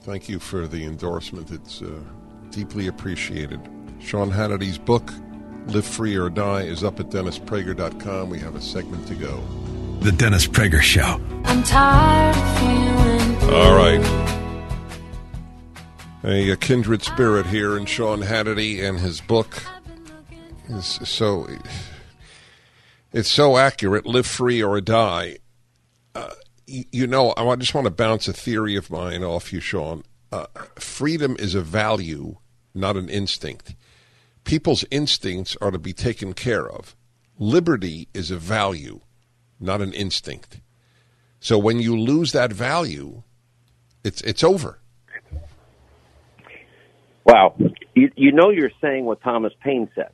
Thank 0.00 0.28
you 0.28 0.38
for 0.38 0.66
the 0.66 0.84
endorsement. 0.84 1.50
It's 1.50 1.82
uh, 1.82 2.00
deeply 2.50 2.88
appreciated. 2.88 3.60
Sean 4.00 4.30
Hannity's 4.30 4.78
book, 4.78 5.12
Live 5.66 5.86
Free 5.86 6.16
or 6.16 6.28
Die, 6.28 6.62
is 6.62 6.82
up 6.82 6.98
at 6.98 7.10
DennisPrager.com. 7.10 8.30
We 8.30 8.38
have 8.40 8.56
a 8.56 8.60
segment 8.60 9.06
to 9.08 9.14
go. 9.14 9.42
The 10.02 10.10
Dennis 10.10 10.48
Prager 10.48 10.80
Show. 10.80 11.20
I'm 11.44 11.62
tired 11.62 12.34
of 12.36 12.58
feeling 12.58 13.54
All 13.54 13.76
right. 13.76 14.00
A, 16.24 16.50
a 16.50 16.56
kindred 16.56 17.04
spirit 17.04 17.46
here 17.46 17.76
in 17.78 17.86
Sean 17.86 18.20
Hannity 18.22 18.82
and 18.82 18.98
his 18.98 19.20
book 19.20 19.62
is 20.68 20.98
so 21.04 21.46
it's 23.12 23.30
so 23.30 23.56
accurate. 23.56 24.04
Live 24.04 24.26
free 24.26 24.60
or 24.60 24.80
die. 24.80 25.36
Uh, 26.16 26.30
you, 26.66 26.84
you 26.90 27.06
know, 27.06 27.32
I 27.36 27.54
just 27.54 27.72
want 27.72 27.84
to 27.84 27.92
bounce 27.92 28.26
a 28.26 28.32
theory 28.32 28.74
of 28.74 28.90
mine 28.90 29.22
off 29.22 29.52
you, 29.52 29.60
Sean. 29.60 30.02
Uh, 30.32 30.46
freedom 30.74 31.36
is 31.38 31.54
a 31.54 31.60
value, 31.62 32.38
not 32.74 32.96
an 32.96 33.08
instinct. 33.08 33.76
People's 34.42 34.84
instincts 34.90 35.56
are 35.60 35.70
to 35.70 35.78
be 35.78 35.92
taken 35.92 36.32
care 36.32 36.68
of. 36.68 36.96
Liberty 37.38 38.08
is 38.12 38.32
a 38.32 38.36
value, 38.36 39.00
not 39.62 39.80
an 39.80 39.92
instinct. 39.92 40.60
So 41.40 41.58
when 41.58 41.80
you 41.80 41.98
lose 41.98 42.32
that 42.32 42.52
value, 42.52 43.22
it's 44.04 44.20
it's 44.22 44.44
over. 44.44 44.78
Wow. 47.24 47.54
You, 47.94 48.10
you 48.16 48.32
know 48.32 48.50
you're 48.50 48.72
saying 48.80 49.04
what 49.04 49.22
Thomas 49.22 49.52
Paine 49.60 49.88
said. 49.94 50.10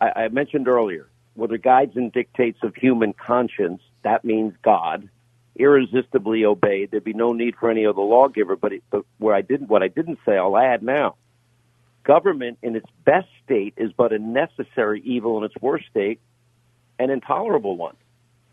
I, 0.00 0.24
I 0.24 0.28
mentioned 0.28 0.68
earlier, 0.68 1.06
where 1.34 1.48
the 1.48 1.58
guides 1.58 1.96
and 1.96 2.12
dictates 2.12 2.58
of 2.62 2.74
human 2.74 3.12
conscience, 3.12 3.82
that 4.02 4.24
means 4.24 4.54
God, 4.62 5.08
irresistibly 5.56 6.44
obeyed, 6.44 6.90
there'd 6.90 7.04
be 7.04 7.12
no 7.12 7.32
need 7.32 7.54
for 7.56 7.70
any 7.70 7.86
other 7.86 8.02
lawgiver. 8.02 8.56
But, 8.56 8.72
it, 8.72 8.82
but 8.90 9.04
where 9.18 9.34
I 9.34 9.42
didn't, 9.42 9.68
what 9.68 9.82
I 9.82 9.88
didn't 9.88 10.18
say, 10.26 10.36
I'll 10.36 10.56
add 10.56 10.82
now. 10.82 11.16
Government 12.04 12.58
in 12.62 12.76
its 12.76 12.88
best 13.04 13.28
state 13.44 13.74
is 13.76 13.92
but 13.96 14.12
a 14.12 14.18
necessary 14.18 15.00
evil 15.04 15.38
in 15.38 15.44
its 15.44 15.54
worst 15.60 15.86
state, 15.90 16.20
an 16.98 17.10
intolerable 17.10 17.76
one. 17.76 17.96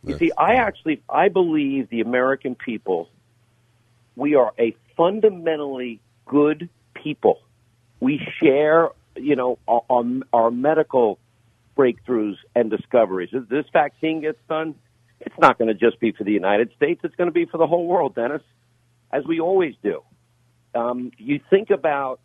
You 0.03 0.17
see, 0.17 0.31
I 0.37 0.55
actually, 0.55 1.01
I 1.07 1.29
believe 1.29 1.89
the 1.89 2.01
American 2.01 2.55
people, 2.55 3.09
we 4.15 4.35
are 4.35 4.51
a 4.57 4.75
fundamentally 4.97 5.99
good 6.25 6.69
people. 6.95 7.39
We 7.99 8.19
share, 8.41 8.89
you 9.15 9.35
know, 9.35 9.59
our, 9.67 9.83
our, 9.89 10.03
our 10.33 10.51
medical 10.51 11.19
breakthroughs 11.77 12.37
and 12.55 12.69
discoveries. 12.69 13.29
If 13.31 13.47
this 13.47 13.65
vaccine 13.71 14.21
gets 14.21 14.39
done, 14.49 14.75
it's 15.19 15.37
not 15.39 15.59
going 15.59 15.67
to 15.67 15.75
just 15.75 15.99
be 15.99 16.11
for 16.11 16.23
the 16.23 16.31
United 16.31 16.71
States. 16.75 17.01
It's 17.03 17.15
going 17.15 17.29
to 17.29 17.33
be 17.33 17.45
for 17.45 17.57
the 17.57 17.67
whole 17.67 17.85
world, 17.85 18.15
Dennis, 18.15 18.41
as 19.11 19.23
we 19.25 19.39
always 19.39 19.75
do. 19.83 20.01
Um, 20.73 21.11
you 21.17 21.39
think 21.49 21.69
about 21.69 22.19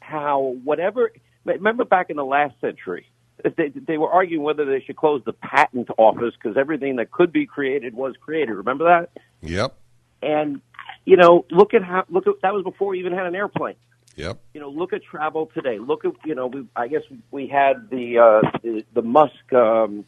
how 0.00 0.56
whatever. 0.64 1.12
Remember 1.44 1.84
back 1.84 2.10
in 2.10 2.16
the 2.16 2.24
last 2.24 2.60
century, 2.60 3.06
they, 3.56 3.68
they 3.68 3.98
were 3.98 4.10
arguing 4.10 4.42
whether 4.42 4.64
they 4.64 4.80
should 4.84 4.96
close 4.96 5.22
the 5.24 5.32
patent 5.32 5.88
office 5.96 6.34
because 6.40 6.56
everything 6.56 6.96
that 6.96 7.10
could 7.10 7.32
be 7.32 7.46
created 7.46 7.94
was 7.94 8.14
created. 8.20 8.54
Remember 8.54 8.84
that? 8.84 9.22
Yep. 9.42 9.76
And 10.22 10.60
you 11.04 11.16
know, 11.16 11.44
look 11.50 11.74
at 11.74 11.82
how 11.82 12.04
look 12.08 12.26
at 12.26 12.34
that 12.42 12.52
was 12.52 12.64
before 12.64 12.88
we 12.88 13.00
even 13.00 13.12
had 13.12 13.26
an 13.26 13.34
airplane. 13.34 13.76
Yep. 14.16 14.38
You 14.54 14.60
know, 14.60 14.68
look 14.68 14.92
at 14.92 15.02
travel 15.02 15.50
today. 15.54 15.78
Look 15.78 16.04
at 16.04 16.12
you 16.24 16.34
know, 16.34 16.48
we, 16.48 16.66
I 16.76 16.88
guess 16.88 17.02
we 17.30 17.46
had 17.46 17.88
the 17.90 18.18
uh, 18.18 18.50
the, 18.62 18.84
the 18.92 19.02
Musk, 19.02 19.52
um, 19.52 20.04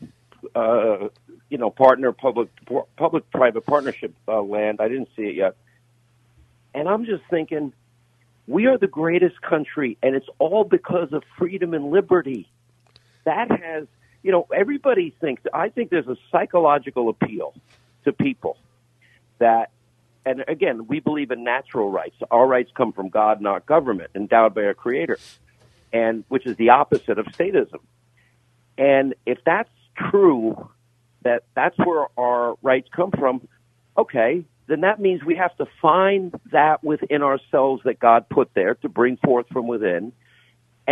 uh, 0.55 1.09
you 1.49 1.59
know, 1.59 1.71
partner 1.71 2.13
public 2.13 2.49
public 2.97 3.31
private 3.31 3.65
partnership 3.65 4.15
uh, 4.29 4.43
land. 4.43 4.81
I 4.81 4.89
didn't 4.89 5.09
see 5.17 5.23
it 5.23 5.37
yet, 5.37 5.57
and 6.75 6.89
I'm 6.89 7.07
just 7.07 7.23
thinking, 7.31 7.73
we 8.47 8.67
are 8.67 8.77
the 8.77 8.87
greatest 8.87 9.41
country, 9.41 9.97
and 10.03 10.15
it's 10.15 10.29
all 10.39 10.65
because 10.65 11.13
of 11.13 11.23
freedom 11.39 11.73
and 11.73 11.91
liberty. 11.91 12.49
That 13.25 13.51
has, 13.51 13.87
you 14.23 14.33
know, 14.33 14.47
everybody 14.55 15.15
thinks. 15.21 15.43
I 15.53 15.69
think 15.69 15.91
there's 15.91 16.09
a 16.09 16.17
psychological 16.31 17.09
appeal 17.09 17.55
to 18.05 18.13
people 18.13 18.57
that 19.39 19.71
and 20.25 20.45
again, 20.47 20.87
we 20.87 21.01
believe 21.01 21.31
in 21.31 21.43
natural 21.45 21.91
rights. 21.91 22.17
Our 22.31 22.47
rights 22.47 22.71
come 22.77 22.93
from 22.93 23.09
God, 23.09 23.41
not 23.41 23.67
government, 23.67 24.11
endowed 24.15 24.55
by 24.55 24.65
our 24.65 24.75
Creator, 24.75 25.19
and 25.93 26.25
which 26.29 26.47
is 26.47 26.57
the 26.57 26.71
opposite 26.71 27.19
of 27.19 27.27
statism. 27.27 27.81
And 28.79 29.15
if 29.27 29.39
that's 29.45 29.71
true, 29.97 30.71
that 31.23 31.45
that's 31.55 31.77
where 31.79 32.07
our 32.17 32.57
rights 32.63 32.89
come 32.95 33.11
from, 33.11 33.47
okay, 33.97 34.45
then 34.69 34.83
that 34.83 35.01
means 35.01 35.25
we 35.25 35.37
have 35.37 35.57
to 35.57 35.67
find 35.81 36.35
that 36.53 36.83
within 36.85 37.23
ourselves 37.23 37.83
that 37.85 37.99
God 37.99 38.29
put 38.29 38.55
there 38.55 38.77
to 38.77 38.89
bring 38.89 39.17
forth 39.19 39.47
from 39.53 39.67
within. 39.67 40.13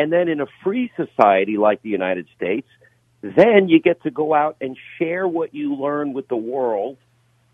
And 0.00 0.10
then 0.10 0.28
in 0.28 0.40
a 0.40 0.46
free 0.64 0.90
society 0.96 1.58
like 1.58 1.82
the 1.82 1.90
United 1.90 2.26
States, 2.34 2.66
then 3.20 3.68
you 3.68 3.78
get 3.82 4.02
to 4.04 4.10
go 4.10 4.32
out 4.32 4.56
and 4.58 4.74
share 4.98 5.28
what 5.28 5.54
you 5.54 5.74
learn 5.74 6.14
with 6.14 6.26
the 6.28 6.36
world 6.36 6.96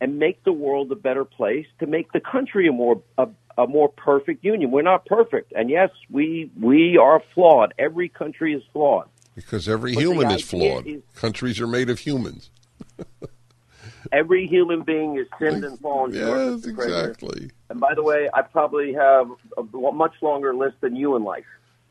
and 0.01 0.21
make 0.21 0.45
the 0.45 0.53
world 0.53 0.93
a 0.93 0.95
better 0.95 1.25
place 1.25 1.67
to 1.81 1.87
make 1.89 2.13
the 2.13 2.21
country 2.21 2.69
a 2.69 2.73
more 2.73 3.03
a, 3.19 3.27
a 3.59 3.67
more 3.67 3.89
perfect 3.89 4.45
union. 4.45 4.71
We're 4.71 4.83
not 4.83 5.07
perfect, 5.07 5.55
and 5.57 5.69
yes, 5.69 5.91
we 6.09 6.49
we 6.61 6.97
are 6.97 7.21
flawed. 7.35 7.75
Every 7.81 8.09
country 8.09 8.55
is 8.55 8.63
flawed 8.73 9.09
Because 9.35 9.69
every 9.69 9.95
But 9.95 10.05
human 10.05 10.31
is 10.31 10.43
flawed. 10.49 10.87
is- 10.87 11.03
Countries 11.17 11.61
are 11.61 11.67
made 11.67 11.91
of 11.91 11.99
humans. 11.99 12.51
every 14.13 14.47
human 14.47 14.83
being 14.83 15.19
is 15.19 15.27
sinned 15.41 15.65
and 15.65 15.81
fallen 15.81 16.13
short. 16.15 16.39
Yes, 16.39 16.65
exactly. 16.65 17.51
And 17.71 17.81
by 17.81 17.93
the 17.95 18.05
way, 18.05 18.29
I 18.33 18.43
probably 18.43 18.93
have 18.93 19.27
a 19.59 19.65
much 19.93 20.15
longer 20.23 20.55
list 20.55 20.77
than 20.81 20.95
you 20.95 21.17
in 21.17 21.25
life. 21.25 21.45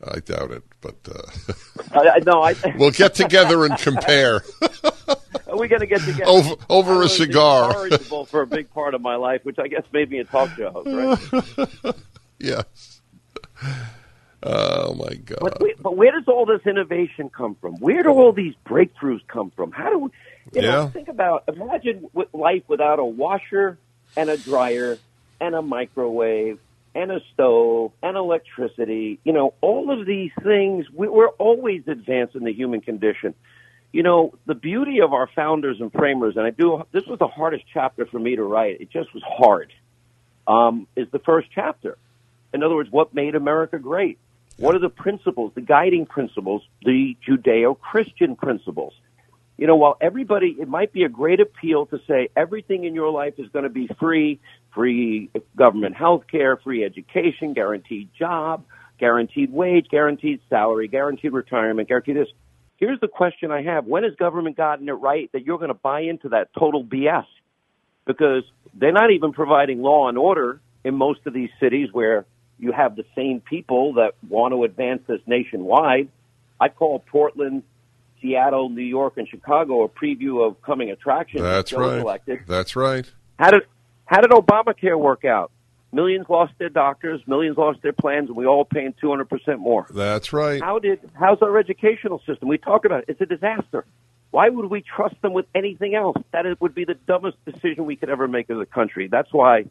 I 0.07 0.19
doubt 0.19 0.51
it, 0.51 0.63
but 0.81 0.95
uh, 1.09 1.53
I, 1.99 2.19
no, 2.25 2.41
I. 2.43 2.55
we'll 2.77 2.91
get 2.91 3.15
together 3.15 3.65
and 3.65 3.77
compare. 3.77 4.43
Are 5.47 5.57
We're 5.57 5.67
going 5.67 5.81
to 5.81 5.87
get 5.87 6.01
together 6.01 6.25
Over- 6.27 6.55
over 6.69 7.01
a 7.03 7.09
cigar. 7.09 7.69
incorrigible 7.69 8.25
for 8.25 8.41
a 8.41 8.47
big 8.47 8.69
part 8.71 8.93
of 8.93 9.01
my 9.01 9.15
life, 9.15 9.43
which 9.43 9.57
I 9.59 9.67
guess 9.67 9.83
made 9.91 10.09
me 10.11 10.19
a 10.19 10.23
talk 10.25 10.49
show 10.55 10.69
host, 10.71 11.75
right? 11.83 11.95
yes. 12.39 13.01
Oh 14.43 14.93
my 14.93 15.15
God. 15.15 15.39
But, 15.41 15.61
we, 15.61 15.73
but 15.79 15.97
where 15.97 16.11
does 16.11 16.27
all 16.27 16.45
this 16.45 16.61
innovation 16.67 17.29
come 17.29 17.55
from? 17.55 17.75
Where 17.79 18.03
do 18.03 18.09
all 18.09 18.31
these 18.31 18.53
breakthroughs 18.65 19.25
come 19.27 19.51
from? 19.55 19.71
How 19.71 19.89
do 19.89 19.97
we, 19.99 20.09
you 20.53 20.61
know, 20.61 20.83
Yeah. 20.83 20.87
think 20.89 21.07
about, 21.07 21.45
imagine 21.47 22.09
life 22.31 22.63
without 22.67 22.99
a 22.99 23.05
washer 23.05 23.79
and 24.15 24.29
a 24.29 24.37
dryer 24.37 24.99
and 25.41 25.55
a 25.55 25.61
microwave 25.63 26.59
and 26.95 27.11
a 27.11 27.19
stove 27.33 27.91
and 28.01 28.15
electricity. 28.15 29.19
You 29.23 29.33
know, 29.33 29.53
all 29.61 29.91
of 29.91 30.07
these 30.07 30.31
things, 30.41 30.85
we, 30.91 31.09
we're 31.09 31.27
always 31.27 31.83
advancing 31.87 32.45
the 32.45 32.53
human 32.53 32.81
condition. 32.81 33.35
You 33.91 34.03
know, 34.03 34.33
the 34.45 34.55
beauty 34.55 35.01
of 35.01 35.13
our 35.13 35.29
founders 35.35 35.77
and 35.81 35.91
framers, 35.91 36.37
and 36.37 36.45
I 36.45 36.49
do, 36.49 36.83
this 36.91 37.03
was 37.05 37.19
the 37.19 37.27
hardest 37.27 37.65
chapter 37.71 38.05
for 38.05 38.17
me 38.17 38.37
to 38.37 38.43
write. 38.43 38.81
It 38.81 38.89
just 38.89 39.13
was 39.13 39.23
hard, 39.25 39.71
um, 40.47 40.87
is 40.95 41.07
the 41.11 41.19
first 41.19 41.49
chapter. 41.53 41.97
In 42.53 42.63
other 42.63 42.75
words, 42.75 42.89
what 42.91 43.13
made 43.13 43.35
America 43.35 43.77
great? 43.77 44.17
What 44.57 44.73
are 44.73 44.79
the 44.79 44.89
principles, 44.89 45.51
the 45.53 45.61
guiding 45.61 46.05
principles, 46.05 46.63
the 46.81 47.17
Judeo 47.27 47.77
Christian 47.77 48.37
principles? 48.37 48.93
You 49.57 49.67
know, 49.67 49.75
while 49.77 49.97
everybody, 50.01 50.57
it 50.59 50.67
might 50.67 50.91
be 50.91 51.03
a 51.03 51.09
great 51.09 51.39
appeal 51.39 51.85
to 51.87 51.99
say 52.07 52.29
everything 52.35 52.83
in 52.83 52.93
your 52.93 53.09
life 53.09 53.35
is 53.37 53.47
going 53.49 53.63
to 53.63 53.69
be 53.69 53.89
free, 53.99 54.39
free 54.73 55.29
government 55.55 55.95
health 55.95 56.23
care, 56.29 56.57
free 56.57 56.83
education, 56.83 57.53
guaranteed 57.53 58.09
job, 58.17 58.65
guaranteed 58.99 59.53
wage, 59.53 59.87
guaranteed 59.89 60.41
salary, 60.49 60.87
guaranteed 60.89 61.31
retirement, 61.31 61.87
guaranteed 61.87 62.17
this. 62.17 62.27
Here's 62.77 62.99
the 62.99 63.07
question 63.07 63.51
I 63.51 63.61
have. 63.61 63.85
When 63.85 64.03
has 64.03 64.15
government 64.15 64.57
gotten 64.57 64.89
it 64.89 64.93
right 64.93 65.31
that 65.31 65.45
you're 65.45 65.57
going 65.57 65.69
to 65.69 65.73
buy 65.73 66.01
into 66.01 66.29
that 66.29 66.49
total 66.57 66.83
BS? 66.83 67.25
Because 68.05 68.43
they're 68.73 68.91
not 68.91 69.11
even 69.11 69.31
providing 69.31 69.81
law 69.81 70.09
and 70.09 70.17
order 70.17 70.59
in 70.83 70.95
most 70.95 71.21
of 71.25 71.33
these 71.33 71.49
cities 71.61 71.89
where 71.93 72.25
you 72.59 72.73
have 72.73 72.97
the 72.97 73.05
same 73.15 73.39
people 73.39 73.93
that 73.93 74.15
want 74.27 74.53
to 74.53 74.65
advance 74.65 75.01
this 75.07 75.21
nationwide. 75.25 76.09
I 76.59 76.69
call 76.69 76.99
Portland, 76.99 77.63
Seattle, 78.25 78.69
New 78.69 78.81
York, 78.81 79.17
and 79.17 79.27
Chicago 79.27 79.83
a 79.83 79.89
preview 79.89 80.45
of 80.45 80.61
coming 80.61 80.91
attractions. 80.91 81.43
That's 81.43 81.73
right. 81.73 81.99
Elected. 81.99 82.39
That's 82.47 82.75
right. 82.75 83.09
How 83.37 83.51
did 83.51 83.63
how 84.05 84.21
did 84.21 84.31
Obamacare 84.31 84.99
work 84.99 85.25
out? 85.25 85.51
Millions 85.91 86.25
lost 86.29 86.53
their 86.57 86.69
doctors, 86.69 87.21
millions 87.25 87.57
lost 87.57 87.81
their 87.81 87.93
plans, 87.93 88.27
and 88.27 88.35
we 88.35 88.45
all 88.45 88.65
paying 88.65 88.93
200% 89.01 89.59
more. 89.59 89.87
That's 89.89 90.33
right. 90.33 90.61
How 90.61 90.79
did 90.79 90.99
how's 91.13 91.41
our 91.41 91.57
educational 91.57 92.19
system? 92.25 92.49
We 92.49 92.57
talk 92.57 92.85
about 92.85 93.03
it. 93.03 93.05
It's 93.09 93.21
a 93.21 93.25
disaster. 93.25 93.85
Why 94.31 94.49
would 94.49 94.65
we 94.65 94.81
trust 94.81 95.15
them 95.21 95.31
with 95.33 95.45
anything 95.55 95.95
else? 95.95 96.17
That 96.33 96.45
is, 96.45 96.59
would 96.59 96.75
be 96.75 96.83
the 96.83 96.95
dumbest 97.07 97.37
decision 97.45 97.85
we 97.85 97.95
could 97.95 98.09
ever 98.09 98.27
make 98.27 98.49
as 98.49 98.57
a 98.57 98.65
country. 98.65 99.07
That's 99.07 99.31
why, 99.31 99.65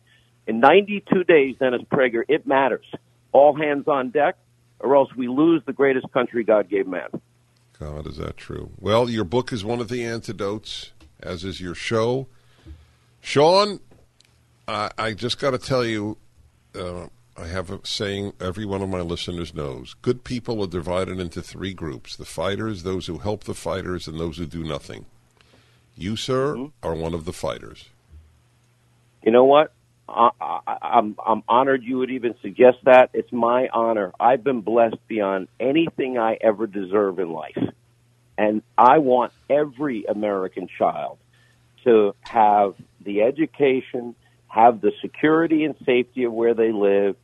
in 0.46 0.60
92 0.60 1.24
days, 1.24 1.56
Dennis 1.58 1.82
Prager, 1.82 2.22
it 2.28 2.46
matters. 2.46 2.86
All 3.32 3.54
hands 3.54 3.88
on 3.88 4.10
deck, 4.10 4.38
or 4.78 4.96
else 4.96 5.14
we 5.14 5.28
lose 5.28 5.62
the 5.66 5.74
greatest 5.74 6.10
country 6.12 6.44
God 6.44 6.70
gave 6.70 6.86
man. 6.86 7.08
God, 7.78 8.06
is 8.06 8.16
that 8.18 8.36
true? 8.36 8.70
Well, 8.80 9.10
your 9.10 9.24
book 9.24 9.52
is 9.52 9.64
one 9.64 9.80
of 9.80 9.88
the 9.88 10.04
antidotes, 10.04 10.92
as 11.20 11.44
is 11.44 11.60
your 11.60 11.74
show. 11.74 12.28
Sean, 13.20 13.80
I, 14.68 14.90
I 14.96 15.12
just 15.12 15.38
got 15.40 15.50
to 15.50 15.58
tell 15.58 15.84
you, 15.84 16.16
uh, 16.78 17.06
I 17.36 17.46
have 17.48 17.70
a 17.70 17.80
saying 17.84 18.34
every 18.40 18.64
one 18.64 18.80
of 18.82 18.88
my 18.88 19.00
listeners 19.00 19.54
knows. 19.54 19.94
Good 20.02 20.22
people 20.24 20.62
are 20.62 20.68
divided 20.68 21.18
into 21.18 21.42
three 21.42 21.74
groups 21.74 22.16
the 22.16 22.24
fighters, 22.24 22.82
those 22.84 23.06
who 23.06 23.18
help 23.18 23.44
the 23.44 23.54
fighters, 23.54 24.06
and 24.06 24.20
those 24.20 24.36
who 24.36 24.46
do 24.46 24.62
nothing. 24.62 25.06
You, 25.96 26.16
sir, 26.16 26.54
Mm-hmm. 26.54 26.86
are 26.86 26.94
one 26.94 27.14
of 27.14 27.24
the 27.24 27.32
fighters. 27.32 27.88
You 29.24 29.32
know 29.32 29.44
what? 29.44 29.72
I, 30.08 30.30
I, 30.40 30.76
I'm 30.82 31.16
I'm 31.24 31.42
honored 31.48 31.82
you 31.82 31.98
would 31.98 32.10
even 32.10 32.34
suggest 32.42 32.78
that. 32.84 33.10
It's 33.14 33.32
my 33.32 33.68
honor. 33.72 34.12
I've 34.20 34.44
been 34.44 34.60
blessed 34.60 35.06
beyond 35.08 35.48
anything 35.58 36.18
I 36.18 36.36
ever 36.40 36.66
deserve 36.66 37.18
in 37.18 37.30
life, 37.30 37.58
and 38.36 38.62
I 38.76 38.98
want 38.98 39.32
every 39.48 40.04
American 40.04 40.68
child 40.78 41.18
to 41.84 42.14
have 42.20 42.74
the 43.00 43.22
education, 43.22 44.14
have 44.48 44.80
the 44.80 44.92
security 45.00 45.64
and 45.64 45.74
safety 45.84 46.24
of 46.24 46.32
where 46.32 46.54
they 46.54 46.72
live, 46.72 47.16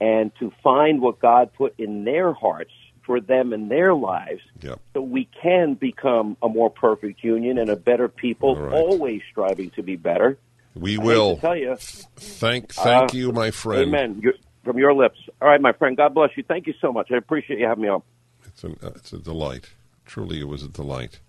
and 0.00 0.32
to 0.40 0.52
find 0.62 1.00
what 1.00 1.18
God 1.20 1.52
put 1.52 1.74
in 1.78 2.04
their 2.04 2.32
hearts 2.32 2.72
for 3.04 3.20
them 3.20 3.52
in 3.52 3.68
their 3.68 3.94
lives 3.94 4.40
Yep. 4.62 4.80
so 4.94 5.02
we 5.02 5.28
can 5.42 5.74
become 5.74 6.36
a 6.42 6.48
more 6.48 6.70
perfect 6.70 7.22
union 7.22 7.58
and 7.58 7.68
a 7.70 7.76
better 7.76 8.08
people, 8.08 8.56
right. 8.56 8.72
always 8.72 9.20
striving 9.30 9.70
to 9.70 9.82
be 9.82 9.96
better. 9.96 10.38
We 10.74 10.98
will. 10.98 11.36
tell 11.36 11.56
you, 11.56 11.76
Thank, 11.76 12.72
thank 12.72 13.14
Uh, 13.14 13.16
you, 13.16 13.32
my 13.32 13.50
friend. 13.50 13.82
Amen. 13.82 14.20
you 14.22 14.32
from 14.64 14.76
your 14.78 14.92
lips. 14.94 15.18
All 15.40 15.48
right, 15.48 15.60
my 15.60 15.72
friend. 15.72 15.96
God 15.96 16.14
bless 16.14 16.30
you. 16.36 16.42
Thank 16.42 16.66
you 16.66 16.74
so 16.80 16.92
much. 16.92 17.10
I 17.12 17.16
appreciate 17.16 17.60
you 17.60 17.66
having 17.66 17.82
me 17.84 17.88
on. 17.90 18.02
It's, 18.46 18.64
an, 18.64 18.76
uh, 18.82 18.90
it's 18.96 19.12
a 19.12 19.18
delight. 19.18 19.70
Truly, 20.04 20.40
it 20.40 20.48
was 20.48 20.62
a 20.62 20.68
delight. 20.68 21.20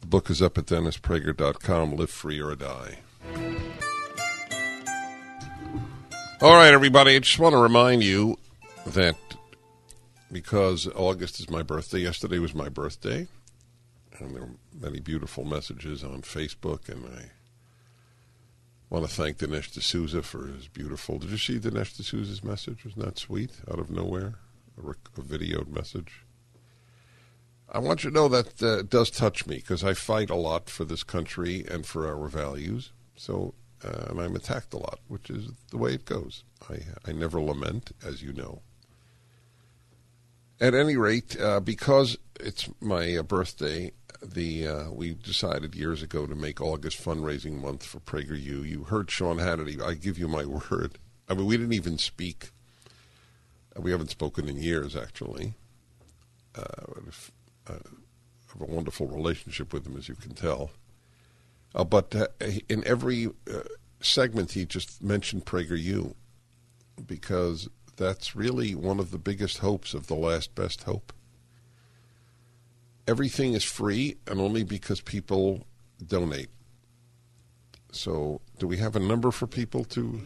The 0.00 0.06
book 0.06 0.30
is 0.30 0.40
up 0.40 0.56
at 0.58 0.66
DennisPrager.com. 0.66 1.96
Live 1.96 2.10
free 2.10 2.40
or 2.40 2.54
die. 2.54 2.98
All 6.40 6.54
right, 6.54 6.72
everybody. 6.72 7.16
I 7.16 7.18
just 7.18 7.38
want 7.40 7.54
to 7.54 7.58
remind 7.58 8.04
you 8.04 8.36
that 8.86 9.16
because 10.30 10.86
August 10.94 11.40
is 11.40 11.50
my 11.50 11.62
birthday, 11.62 11.98
yesterday 12.00 12.38
was 12.38 12.54
my 12.54 12.68
birthday, 12.68 13.26
and 14.20 14.34
there 14.34 14.42
were 14.42 14.50
many 14.80 15.00
beautiful 15.00 15.44
messages 15.44 16.04
on 16.04 16.22
Facebook, 16.22 16.88
and 16.88 17.04
I 17.06 17.30
want 18.90 19.06
to 19.06 19.14
thank 19.14 19.38
Dinesh 19.38 19.72
D'Souza 19.72 20.22
for 20.22 20.46
his 20.46 20.68
beautiful. 20.68 21.18
Did 21.18 21.30
you 21.30 21.38
see 21.38 21.58
Dinesh 21.58 21.96
D'Souza's 21.96 22.42
message? 22.42 22.84
Wasn't 22.84 23.04
that 23.04 23.18
sweet? 23.18 23.52
Out 23.70 23.78
of 23.78 23.90
nowhere, 23.90 24.34
a, 24.78 24.82
rec- 24.82 24.96
a 25.16 25.20
videoed 25.20 25.68
message. 25.68 26.24
I 27.70 27.80
want 27.80 28.02
you 28.02 28.10
to 28.10 28.14
know 28.14 28.28
that 28.28 28.62
uh, 28.62 28.82
does 28.82 29.10
touch 29.10 29.46
me 29.46 29.56
because 29.56 29.84
I 29.84 29.92
fight 29.92 30.30
a 30.30 30.34
lot 30.34 30.70
for 30.70 30.86
this 30.86 31.02
country 31.02 31.66
and 31.70 31.84
for 31.84 32.06
our 32.08 32.28
values. 32.28 32.92
So, 33.14 33.54
uh, 33.84 34.06
and 34.08 34.20
I'm 34.20 34.34
attacked 34.36 34.72
a 34.72 34.78
lot, 34.78 35.00
which 35.06 35.28
is 35.28 35.50
the 35.70 35.76
way 35.76 35.92
it 35.92 36.06
goes. 36.06 36.44
I 36.70 36.78
I 37.06 37.12
never 37.12 37.40
lament, 37.40 37.92
as 38.04 38.22
you 38.22 38.32
know. 38.32 38.62
At 40.60 40.74
any 40.74 40.96
rate, 40.96 41.38
uh, 41.38 41.60
because 41.60 42.16
it's 42.40 42.70
my 42.80 43.18
uh, 43.18 43.22
birthday, 43.22 43.92
the 44.22 44.66
uh, 44.66 44.90
we 44.90 45.14
decided 45.14 45.74
years 45.74 46.02
ago 46.02 46.26
to 46.26 46.34
make 46.34 46.60
August 46.60 47.02
fundraising 47.02 47.60
month 47.60 47.84
for 47.84 48.00
PragerU. 48.00 48.68
You 48.68 48.84
heard 48.84 49.10
Sean 49.10 49.38
Hannity. 49.38 49.80
I 49.82 49.94
give 49.94 50.18
you 50.18 50.28
my 50.28 50.44
word. 50.70 50.98
I 51.28 51.34
mean, 51.34 51.46
we 51.46 51.56
didn't 51.56 51.74
even 51.74 51.98
speak. 51.98 52.50
Uh, 53.76 53.82
We 53.82 53.90
haven't 53.90 54.10
spoken 54.10 54.48
in 54.48 54.56
years, 54.56 54.96
actually. 54.96 55.54
Uh, 56.54 56.62
uh, 57.66 57.72
have 58.52 58.62
a 58.62 58.64
wonderful 58.64 59.06
relationship 59.06 59.72
with 59.72 59.86
him, 59.86 59.96
as 59.96 60.08
you 60.08 60.14
can 60.14 60.34
tell. 60.34 60.70
Uh, 61.74 61.84
but 61.84 62.14
uh, 62.16 62.26
in 62.68 62.82
every 62.86 63.28
segment, 64.00 64.52
he 64.52 64.64
just 64.64 65.02
mentioned 65.02 65.44
PragerU 65.44 66.14
because 67.06 67.68
that's 67.96 68.34
really 68.34 68.74
one 68.74 68.98
of 68.98 69.10
the 69.10 69.18
biggest 69.18 69.58
hopes 69.58 69.92
of 69.92 70.06
the 70.06 70.14
last 70.14 70.54
best 70.54 70.84
hope. 70.84 71.12
Everything 73.08 73.54
is 73.54 73.64
free, 73.64 74.18
and 74.26 74.38
only 74.38 74.62
because 74.62 75.00
people 75.00 75.66
donate. 76.06 76.50
So, 77.90 78.42
do 78.58 78.66
we 78.66 78.76
have 78.76 78.96
a 78.96 79.00
number 79.00 79.30
for 79.30 79.46
people 79.46 79.82
to? 79.84 80.20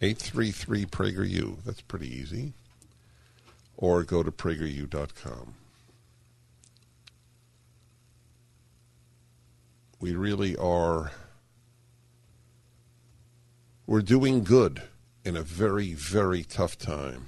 833 0.00 0.86
PragerU. 0.86 0.86
833 0.86 0.86
PragerU. 0.86 1.64
That's 1.66 1.82
pretty 1.82 2.08
easy. 2.08 2.54
Or 3.76 4.02
go 4.02 4.22
to 4.22 4.32
PragerU.com. 4.32 5.54
We 10.00 10.14
really 10.14 10.56
are. 10.56 11.12
We're 13.86 14.00
doing 14.00 14.42
good 14.42 14.82
in 15.22 15.36
a 15.36 15.42
very, 15.42 15.92
very 15.92 16.44
tough 16.44 16.78
time. 16.78 17.26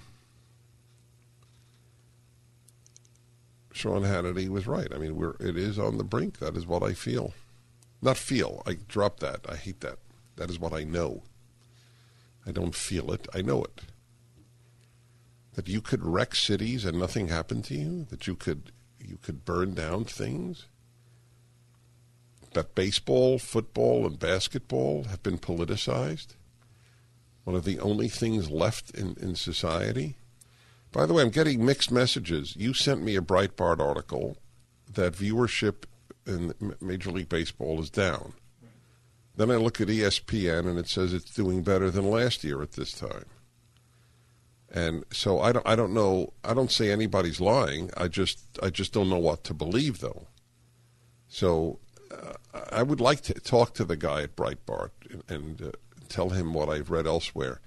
Sean 3.86 4.02
Hannity 4.02 4.48
was 4.48 4.66
right. 4.66 4.92
I 4.92 4.98
mean, 4.98 5.14
we're 5.14 5.36
it 5.38 5.56
is 5.56 5.78
on 5.78 5.96
the 5.96 6.02
brink. 6.02 6.40
That 6.40 6.56
is 6.56 6.66
what 6.66 6.82
I 6.82 6.92
feel. 6.92 7.32
Not 8.02 8.16
feel. 8.16 8.64
I 8.66 8.78
drop 8.88 9.20
that. 9.20 9.46
I 9.48 9.54
hate 9.54 9.78
that. 9.80 9.98
That 10.34 10.50
is 10.50 10.58
what 10.58 10.72
I 10.72 10.82
know. 10.82 11.22
I 12.44 12.50
don't 12.50 12.74
feel 12.74 13.12
it. 13.12 13.28
I 13.32 13.42
know 13.42 13.62
it. 13.62 13.82
That 15.54 15.68
you 15.68 15.80
could 15.80 16.04
wreck 16.04 16.34
cities 16.34 16.84
and 16.84 16.98
nothing 16.98 17.28
happened 17.28 17.64
to 17.66 17.74
you. 17.74 18.06
That 18.10 18.26
you 18.26 18.34
could 18.34 18.72
you 18.98 19.18
could 19.22 19.44
burn 19.44 19.74
down 19.74 20.04
things. 20.04 20.66
That 22.54 22.74
baseball, 22.74 23.38
football, 23.38 24.04
and 24.04 24.18
basketball 24.18 25.04
have 25.04 25.22
been 25.22 25.38
politicized. 25.38 26.34
One 27.44 27.54
of 27.54 27.64
the 27.64 27.78
only 27.78 28.08
things 28.08 28.50
left 28.50 28.90
in, 28.90 29.16
in 29.20 29.36
society. 29.36 30.16
By 30.96 31.04
the 31.04 31.12
way, 31.12 31.22
I'm 31.22 31.28
getting 31.28 31.62
mixed 31.62 31.92
messages. 31.92 32.56
You 32.56 32.72
sent 32.72 33.02
me 33.02 33.16
a 33.16 33.20
Breitbart 33.20 33.80
article 33.80 34.38
that 34.94 35.12
viewership 35.12 35.84
in 36.26 36.54
Major 36.80 37.10
League 37.10 37.28
Baseball 37.28 37.78
is 37.80 37.90
down. 37.90 38.32
Then 39.36 39.50
I 39.50 39.56
look 39.56 39.78
at 39.78 39.88
ESPN 39.88 40.60
and 40.60 40.78
it 40.78 40.88
says 40.88 41.12
it's 41.12 41.34
doing 41.34 41.60
better 41.60 41.90
than 41.90 42.10
last 42.10 42.44
year 42.44 42.62
at 42.62 42.72
this 42.72 42.92
time. 42.92 43.26
And 44.72 45.04
so 45.12 45.38
I 45.38 45.52
don't 45.52 45.68
I 45.68 45.76
don't 45.76 45.92
know 45.92 46.32
I 46.42 46.54
don't 46.54 46.72
say 46.72 46.90
anybody's 46.90 47.42
lying. 47.42 47.90
I 47.94 48.08
just 48.08 48.40
I 48.62 48.70
just 48.70 48.94
don't 48.94 49.10
know 49.10 49.18
what 49.18 49.44
to 49.44 49.52
believe 49.52 50.00
though. 50.00 50.28
So 51.28 51.78
uh, 52.10 52.32
I 52.72 52.82
would 52.82 53.02
like 53.02 53.20
to 53.24 53.34
talk 53.34 53.74
to 53.74 53.84
the 53.84 53.98
guy 53.98 54.22
at 54.22 54.34
Breitbart 54.34 54.92
and, 55.10 55.22
and 55.28 55.62
uh, 55.62 55.72
tell 56.08 56.30
him 56.30 56.54
what 56.54 56.70
I've 56.70 56.90
read 56.90 57.06
elsewhere. 57.06 57.60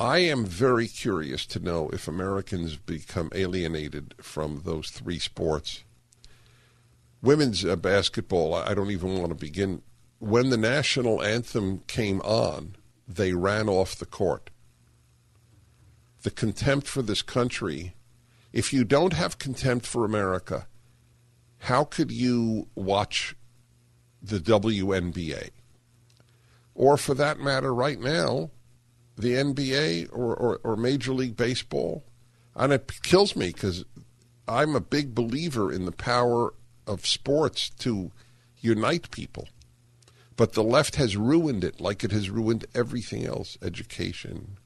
I 0.00 0.20
am 0.20 0.46
very 0.46 0.88
curious 0.88 1.44
to 1.44 1.60
know 1.60 1.90
if 1.90 2.08
Americans 2.08 2.76
become 2.76 3.30
alienated 3.34 4.14
from 4.18 4.62
those 4.64 4.88
three 4.88 5.18
sports. 5.18 5.84
Women's 7.20 7.66
uh, 7.66 7.76
basketball, 7.76 8.54
I 8.54 8.68
I 8.68 8.74
don't 8.74 8.90
even 8.90 9.18
want 9.18 9.28
to 9.28 9.34
begin. 9.34 9.82
When 10.18 10.48
the 10.48 10.56
national 10.56 11.22
anthem 11.22 11.80
came 11.80 12.22
on, 12.22 12.76
they 13.06 13.34
ran 13.34 13.68
off 13.68 13.94
the 13.94 14.06
court. 14.06 14.48
The 16.22 16.30
contempt 16.30 16.86
for 16.86 17.02
this 17.02 17.20
country. 17.20 17.94
If 18.54 18.72
you 18.72 18.84
don't 18.84 19.12
have 19.12 19.38
contempt 19.38 19.84
for 19.84 20.06
America, 20.06 20.66
how 21.58 21.84
could 21.84 22.10
you 22.10 22.68
watch 22.74 23.36
the 24.22 24.38
WNBA? 24.38 25.50
Or 26.74 26.96
for 26.96 27.12
that 27.12 27.38
matter, 27.38 27.74
right 27.74 28.00
now, 28.00 28.50
the 29.20 29.34
NBA 29.34 30.08
or, 30.12 30.34
or, 30.34 30.60
or 30.64 30.76
Major 30.76 31.12
League 31.12 31.36
Baseball. 31.36 32.04
And 32.54 32.72
it 32.72 33.02
kills 33.02 33.36
me 33.36 33.48
because 33.48 33.84
I'm 34.48 34.74
a 34.74 34.80
big 34.80 35.14
believer 35.14 35.72
in 35.72 35.84
the 35.84 35.92
power 35.92 36.54
of 36.86 37.06
sports 37.06 37.70
to 37.78 38.10
unite 38.60 39.10
people. 39.10 39.48
But 40.36 40.54
the 40.54 40.64
left 40.64 40.96
has 40.96 41.16
ruined 41.16 41.64
it 41.64 41.80
like 41.80 42.02
it 42.02 42.12
has 42.12 42.30
ruined 42.30 42.66
everything 42.74 43.26
else 43.26 43.58
education 43.62 44.58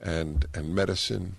and, 0.00 0.46
and 0.54 0.74
medicine. 0.74 1.36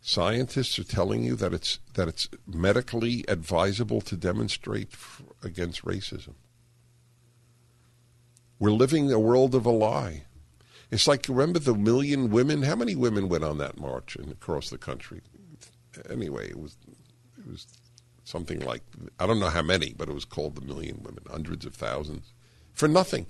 Scientists 0.00 0.78
are 0.78 0.84
telling 0.84 1.24
you 1.24 1.34
that 1.36 1.52
it's, 1.52 1.78
that 1.94 2.08
it's 2.08 2.28
medically 2.46 3.24
advisable 3.28 4.00
to 4.00 4.16
demonstrate 4.16 4.90
f- 4.92 5.22
against 5.42 5.84
racism. 5.84 6.34
We're 8.58 8.70
living 8.70 9.12
a 9.12 9.18
world 9.18 9.54
of 9.54 9.66
a 9.66 9.70
lie. 9.70 10.25
It's 10.96 11.06
like 11.06 11.26
remember 11.28 11.58
the 11.58 11.74
million 11.74 12.30
women. 12.30 12.62
How 12.62 12.74
many 12.74 12.94
women 12.94 13.28
went 13.28 13.44
on 13.44 13.58
that 13.58 13.78
march 13.78 14.16
and 14.16 14.32
across 14.32 14.70
the 14.70 14.78
country? 14.78 15.20
Anyway, 16.08 16.48
it 16.48 16.58
was 16.58 16.78
it 17.36 17.46
was 17.46 17.66
something 18.24 18.60
like 18.60 18.80
I 19.20 19.26
don't 19.26 19.38
know 19.38 19.50
how 19.50 19.60
many, 19.60 19.92
but 19.92 20.08
it 20.08 20.14
was 20.14 20.24
called 20.24 20.54
the 20.54 20.62
Million 20.62 21.02
Women, 21.02 21.24
hundreds 21.30 21.66
of 21.66 21.74
thousands, 21.74 22.32
for 22.72 22.88
nothing. 22.88 23.26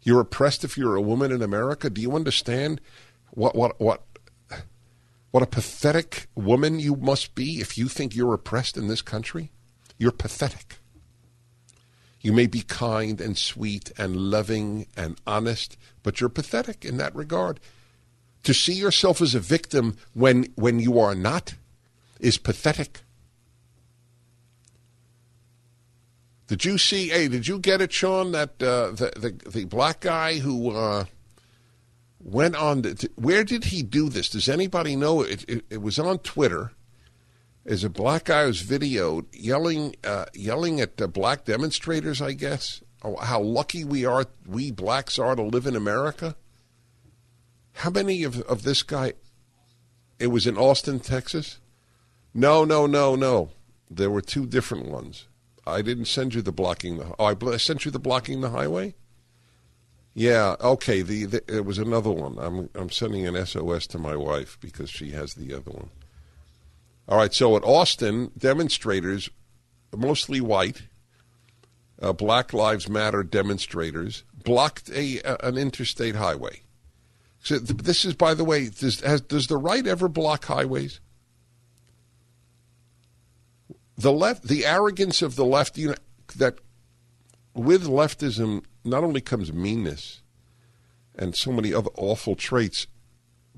You're 0.00 0.20
oppressed 0.20 0.64
if 0.64 0.78
you're 0.78 0.96
a 0.96 1.02
woman 1.02 1.30
in 1.30 1.42
America. 1.42 1.90
Do 1.90 2.00
you 2.00 2.16
understand 2.16 2.80
what 3.32 3.54
what 3.54 3.78
what 3.78 4.02
what 5.30 5.42
a 5.42 5.46
pathetic 5.46 6.28
woman 6.34 6.80
you 6.80 6.96
must 6.96 7.34
be 7.34 7.60
if 7.60 7.76
you 7.76 7.88
think 7.88 8.16
you're 8.16 8.32
oppressed 8.32 8.78
in 8.78 8.88
this 8.88 9.02
country? 9.02 9.52
You're 9.98 10.10
pathetic. 10.10 10.78
You 12.24 12.32
may 12.32 12.46
be 12.46 12.62
kind 12.62 13.20
and 13.20 13.36
sweet 13.36 13.92
and 13.98 14.16
loving 14.16 14.86
and 14.96 15.20
honest, 15.26 15.76
but 16.02 16.20
you're 16.20 16.30
pathetic 16.30 16.82
in 16.82 16.96
that 16.96 17.14
regard. 17.14 17.60
To 18.44 18.54
see 18.54 18.72
yourself 18.72 19.20
as 19.20 19.34
a 19.34 19.40
victim 19.40 19.98
when, 20.14 20.44
when 20.54 20.80
you 20.80 20.98
are 20.98 21.14
not 21.14 21.54
is 22.18 22.38
pathetic. 22.38 23.02
Did 26.46 26.64
you 26.64 26.78
see? 26.78 27.08
Hey, 27.08 27.28
did 27.28 27.46
you 27.46 27.58
get 27.58 27.82
it, 27.82 27.92
Sean? 27.92 28.32
That 28.32 28.62
uh, 28.62 28.92
the, 28.92 29.12
the 29.16 29.50
the 29.50 29.64
black 29.64 30.00
guy 30.00 30.38
who 30.38 30.70
uh, 30.70 31.04
went 32.20 32.54
on. 32.56 32.82
The, 32.82 33.10
where 33.16 33.44
did 33.44 33.64
he 33.64 33.82
do 33.82 34.08
this? 34.08 34.28
Does 34.28 34.48
anybody 34.48 34.94
know? 34.94 35.22
It, 35.22 35.44
it, 35.48 35.64
it 35.70 35.82
was 35.82 35.98
on 35.98 36.18
Twitter 36.18 36.72
is 37.64 37.84
a 37.84 37.90
black 37.90 38.24
guy 38.24 38.44
who's 38.44 38.62
videoed 38.62 39.26
yelling, 39.32 39.96
uh, 40.04 40.26
yelling 40.34 40.80
at 40.80 41.00
uh, 41.00 41.06
black 41.06 41.44
demonstrators. 41.44 42.20
I 42.20 42.32
guess 42.32 42.82
oh, 43.02 43.16
how 43.16 43.40
lucky 43.40 43.84
we 43.84 44.04
are, 44.04 44.26
we 44.46 44.70
blacks 44.70 45.18
are 45.18 45.34
to 45.34 45.42
live 45.42 45.66
in 45.66 45.76
America. 45.76 46.36
How 47.72 47.90
many 47.90 48.22
of 48.22 48.40
of 48.42 48.62
this 48.62 48.82
guy? 48.82 49.14
It 50.18 50.28
was 50.28 50.46
in 50.46 50.56
Austin, 50.56 51.00
Texas. 51.00 51.58
No, 52.32 52.64
no, 52.64 52.86
no, 52.86 53.16
no. 53.16 53.50
There 53.90 54.10
were 54.10 54.20
two 54.20 54.46
different 54.46 54.86
ones. 54.88 55.26
I 55.66 55.82
didn't 55.82 56.06
send 56.06 56.34
you 56.34 56.42
the 56.42 56.52
blocking 56.52 56.98
the. 56.98 57.14
Oh, 57.18 57.26
I 57.26 57.56
sent 57.56 57.84
you 57.84 57.90
the 57.90 57.98
blocking 57.98 58.40
the 58.40 58.50
highway. 58.50 58.94
Yeah, 60.12 60.54
okay. 60.60 61.02
The, 61.02 61.24
the 61.24 61.42
it 61.48 61.64
was 61.64 61.78
another 61.78 62.10
one. 62.10 62.38
I'm 62.38 62.70
I'm 62.74 62.90
sending 62.90 63.26
an 63.26 63.44
SOS 63.44 63.86
to 63.88 63.98
my 63.98 64.14
wife 64.14 64.58
because 64.60 64.90
she 64.90 65.10
has 65.10 65.34
the 65.34 65.54
other 65.54 65.70
one. 65.70 65.90
All 67.08 67.18
right, 67.18 67.34
so 67.34 67.56
at 67.56 67.64
Austin, 67.64 68.30
demonstrators, 68.36 69.28
mostly 69.94 70.40
white, 70.40 70.82
uh, 72.00 72.12
Black 72.12 72.52
Lives 72.52 72.88
Matter 72.88 73.22
demonstrators, 73.22 74.24
blocked 74.42 74.90
a, 74.90 75.20
an 75.44 75.58
interstate 75.58 76.16
highway. 76.16 76.62
So 77.40 77.58
th- 77.58 77.78
this 77.82 78.04
is, 78.04 78.14
by 78.14 78.32
the 78.32 78.44
way, 78.44 78.70
does, 78.70 79.00
has, 79.00 79.20
does 79.20 79.48
the 79.48 79.58
right 79.58 79.86
ever 79.86 80.08
block 80.08 80.46
highways? 80.46 81.00
The 83.96 84.12
left, 84.12 84.44
the 84.44 84.64
arrogance 84.64 85.20
of 85.22 85.36
the 85.36 85.44
left, 85.44 85.76
you 85.76 85.88
know, 85.88 85.94
that 86.36 86.58
with 87.54 87.86
leftism 87.86 88.64
not 88.82 89.04
only 89.04 89.20
comes 89.20 89.52
meanness 89.52 90.22
and 91.14 91.36
so 91.36 91.52
many 91.52 91.72
other 91.72 91.90
awful 91.96 92.34
traits, 92.34 92.86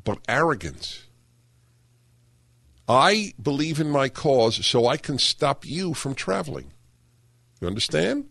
but 0.04 0.18
arrogance. 0.28 1.04
I 2.88 3.34
believe 3.40 3.80
in 3.80 3.90
my 3.90 4.08
cause 4.08 4.64
so 4.64 4.86
I 4.86 4.96
can 4.96 5.18
stop 5.18 5.66
you 5.66 5.92
from 5.94 6.14
traveling. 6.14 6.72
You 7.60 7.66
understand? 7.66 8.28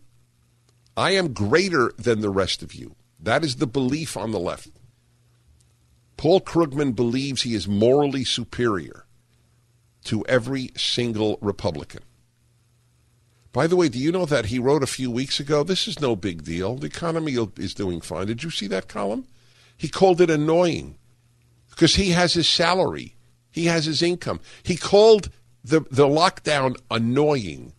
I 0.96 1.10
am 1.10 1.34
greater 1.34 1.92
than 1.98 2.20
the 2.20 2.30
rest 2.30 2.62
of 2.62 2.74
you. 2.74 2.96
That 3.20 3.44
is 3.44 3.56
the 3.56 3.66
belief 3.66 4.16
on 4.16 4.30
the 4.30 4.38
left. 4.38 4.70
Paul 6.16 6.40
Krugman 6.40 6.94
believes 6.94 7.42
he 7.42 7.54
is 7.54 7.68
morally 7.68 8.24
superior 8.24 9.04
to 10.04 10.24
every 10.26 10.70
single 10.76 11.38
Republican. 11.42 12.02
By 13.52 13.66
the 13.66 13.76
way, 13.76 13.88
do 13.88 13.98
you 13.98 14.12
know 14.12 14.26
that 14.26 14.46
he 14.46 14.58
wrote 14.58 14.82
a 14.82 14.86
few 14.86 15.10
weeks 15.10 15.40
ago? 15.40 15.62
This 15.64 15.88
is 15.88 16.00
no 16.00 16.14
big 16.14 16.44
deal. 16.44 16.76
The 16.76 16.86
economy 16.86 17.36
is 17.56 17.74
doing 17.74 18.00
fine. 18.00 18.26
Did 18.26 18.42
you 18.42 18.50
see 18.50 18.66
that 18.68 18.88
column? 18.88 19.26
He 19.76 19.88
called 19.88 20.20
it 20.20 20.30
annoying 20.30 20.96
because 21.70 21.96
he 21.96 22.10
has 22.10 22.34
his 22.34 22.48
salary 22.48 23.15
he 23.56 23.64
has 23.64 23.86
his 23.86 24.02
income. 24.02 24.38
He 24.62 24.76
called 24.76 25.30
the, 25.64 25.80
the 25.90 26.06
lockdown 26.06 26.76
annoying. 26.90 27.72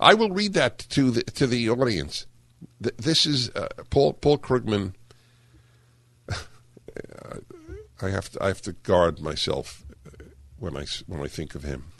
I 0.00 0.14
will 0.14 0.30
read 0.30 0.54
that 0.54 0.78
to 0.78 1.10
the, 1.10 1.22
to 1.22 1.46
the 1.46 1.68
audience. 1.68 2.26
This 2.80 3.26
is 3.26 3.50
uh, 3.50 3.68
Paul, 3.90 4.14
Paul 4.14 4.38
Krugman. 4.38 4.94
I 8.02 8.08
have 8.08 8.30
to 8.30 8.42
I 8.42 8.48
have 8.48 8.62
to 8.62 8.72
guard 8.72 9.20
myself 9.20 9.84
when 10.58 10.76
I 10.76 10.86
when 11.06 11.20
I 11.22 11.28
think 11.28 11.54
of 11.54 11.62
him. 11.62 11.92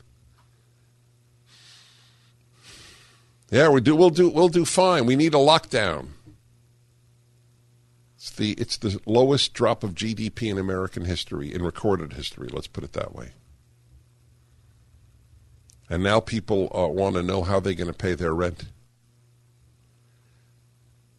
Yeah, 3.50 3.68
we 3.68 3.80
do. 3.80 3.94
We'll 3.94 4.10
do. 4.10 4.28
We'll 4.28 4.48
do 4.48 4.64
fine. 4.64 5.06
We 5.06 5.16
need 5.16 5.34
a 5.34 5.38
lockdown. 5.38 6.08
It's 8.26 8.34
the 8.34 8.52
it's 8.54 8.76
the 8.78 9.00
lowest 9.06 9.54
drop 9.54 9.84
of 9.84 9.94
GDP 9.94 10.50
in 10.50 10.58
American 10.58 11.04
history, 11.04 11.54
in 11.54 11.62
recorded 11.62 12.14
history. 12.14 12.48
Let's 12.50 12.66
put 12.66 12.82
it 12.82 12.92
that 12.94 13.14
way. 13.14 13.30
And 15.88 16.02
now 16.02 16.18
people 16.18 16.68
uh, 16.74 16.88
want 16.88 17.14
to 17.14 17.22
know 17.22 17.44
how 17.44 17.60
they're 17.60 17.74
going 17.74 17.86
to 17.86 17.96
pay 17.96 18.14
their 18.14 18.34
rent. 18.34 18.64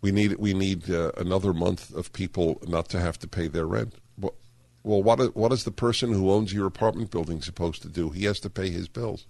We 0.01 0.11
need 0.11 0.35
we 0.35 0.53
need 0.53 0.89
uh, 0.91 1.13
another 1.15 1.53
month 1.53 1.95
of 1.95 2.11
people 2.11 2.61
not 2.67 2.89
to 2.89 2.99
have 2.99 3.17
to 3.19 3.27
pay 3.27 3.47
their 3.47 3.65
rent. 3.65 3.93
Well, 4.19 4.35
well, 4.83 5.01
what 5.01 5.33
what 5.33 5.53
is 5.53 5.63
the 5.63 5.71
person 5.71 6.11
who 6.11 6.29
owns 6.29 6.51
your 6.51 6.65
apartment 6.65 7.09
building 7.09 7.41
supposed 7.41 7.81
to 7.83 7.87
do? 7.87 8.09
He 8.09 8.25
has 8.25 8.41
to 8.41 8.49
pay 8.49 8.69
his 8.69 8.89
bills. 8.89 9.27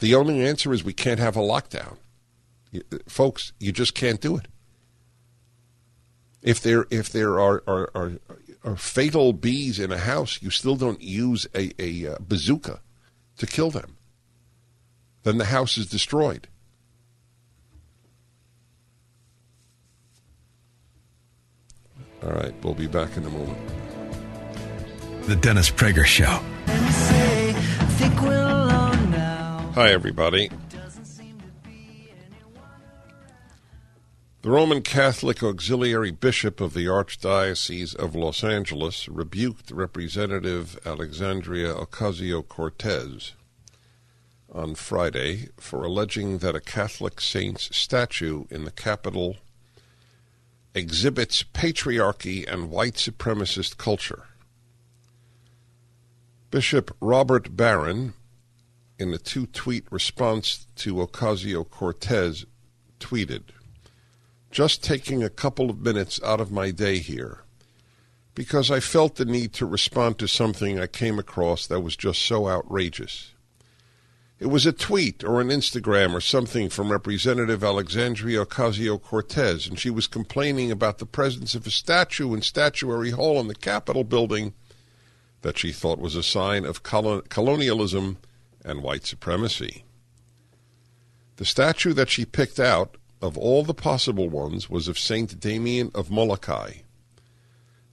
The 0.00 0.14
only 0.14 0.42
answer 0.42 0.72
is 0.72 0.82
we 0.82 0.94
can't 0.94 1.20
have 1.20 1.36
a 1.36 1.40
lockdown. 1.40 1.98
Folks, 3.06 3.52
you 3.60 3.70
just 3.70 3.94
can't 3.94 4.22
do 4.22 4.38
it. 4.38 4.46
If 6.44 6.60
there 6.60 6.86
if 6.90 7.08
there 7.08 7.40
are 7.40 7.62
are, 7.66 7.90
are, 7.94 8.12
are 8.62 8.76
fatal 8.76 9.32
bees 9.32 9.80
in 9.80 9.90
a 9.90 9.98
house, 9.98 10.40
you 10.42 10.50
still 10.50 10.76
don't 10.76 11.00
use 11.00 11.46
a, 11.54 11.72
a 11.82 12.12
uh, 12.12 12.18
bazooka 12.20 12.80
to 13.38 13.46
kill 13.46 13.70
them. 13.70 13.96
Then 15.22 15.38
the 15.38 15.46
house 15.46 15.78
is 15.78 15.86
destroyed. 15.86 16.46
All 22.22 22.30
right, 22.30 22.54
we'll 22.62 22.74
be 22.74 22.88
back 22.88 23.16
in 23.16 23.24
a 23.24 23.30
moment. 23.30 23.58
The 25.22 25.36
Dennis 25.36 25.70
Prager 25.70 26.04
Show. 26.04 26.40
Hi, 29.74 29.90
everybody. 29.90 30.50
The 34.44 34.50
Roman 34.50 34.82
Catholic 34.82 35.42
Auxiliary 35.42 36.10
Bishop 36.10 36.60
of 36.60 36.74
the 36.74 36.84
Archdiocese 36.84 37.96
of 37.96 38.14
Los 38.14 38.44
Angeles 38.44 39.08
rebuked 39.08 39.70
Representative 39.70 40.78
Alexandria 40.84 41.72
Ocasio 41.72 42.46
Cortez 42.46 43.32
on 44.52 44.74
Friday 44.74 45.48
for 45.56 45.82
alleging 45.82 46.40
that 46.40 46.54
a 46.54 46.60
Catholic 46.60 47.22
saint's 47.22 47.74
statue 47.74 48.44
in 48.50 48.66
the 48.66 48.70
Capitol 48.70 49.38
exhibits 50.74 51.42
patriarchy 51.42 52.46
and 52.46 52.70
white 52.70 52.96
supremacist 52.96 53.78
culture. 53.78 54.24
Bishop 56.50 56.94
Robert 57.00 57.56
Barron, 57.56 58.12
in 58.98 59.14
a 59.14 59.16
two 59.16 59.46
tweet 59.46 59.90
response 59.90 60.66
to 60.76 60.96
Ocasio 60.96 61.64
Cortez, 61.64 62.44
tweeted 63.00 63.44
just 64.54 64.84
taking 64.84 65.20
a 65.20 65.28
couple 65.28 65.68
of 65.68 65.80
minutes 65.80 66.20
out 66.22 66.40
of 66.40 66.52
my 66.52 66.70
day 66.70 66.98
here 66.98 67.42
because 68.36 68.70
I 68.70 68.78
felt 68.78 69.16
the 69.16 69.24
need 69.24 69.52
to 69.54 69.66
respond 69.66 70.16
to 70.18 70.28
something 70.28 70.78
I 70.78 70.86
came 70.86 71.18
across 71.18 71.66
that 71.66 71.80
was 71.80 71.96
just 71.96 72.22
so 72.22 72.48
outrageous. 72.48 73.32
It 74.38 74.46
was 74.46 74.64
a 74.64 74.72
tweet 74.72 75.24
or 75.24 75.40
an 75.40 75.48
Instagram 75.48 76.14
or 76.14 76.20
something 76.20 76.68
from 76.68 76.92
Representative 76.92 77.64
Alexandria 77.64 78.46
Ocasio 78.46 79.02
Cortez, 79.02 79.66
and 79.66 79.76
she 79.76 79.90
was 79.90 80.06
complaining 80.06 80.70
about 80.70 80.98
the 80.98 81.06
presence 81.06 81.56
of 81.56 81.66
a 81.66 81.70
statue 81.70 82.32
in 82.32 82.40
Statuary 82.40 83.10
Hall 83.10 83.40
in 83.40 83.48
the 83.48 83.56
Capitol 83.56 84.04
building 84.04 84.54
that 85.42 85.58
she 85.58 85.72
thought 85.72 85.98
was 85.98 86.14
a 86.14 86.22
sign 86.22 86.64
of 86.64 86.84
colonialism 86.84 88.18
and 88.64 88.84
white 88.84 89.04
supremacy. 89.04 89.84
The 91.38 91.44
statue 91.44 91.92
that 91.94 92.08
she 92.08 92.24
picked 92.24 92.60
out 92.60 92.96
of 93.24 93.38
all 93.38 93.64
the 93.64 93.72
possible 93.72 94.28
ones 94.28 94.68
was 94.68 94.86
of 94.86 94.98
Saint 94.98 95.40
Damien 95.40 95.90
of 95.94 96.10
Molokai. 96.10 96.72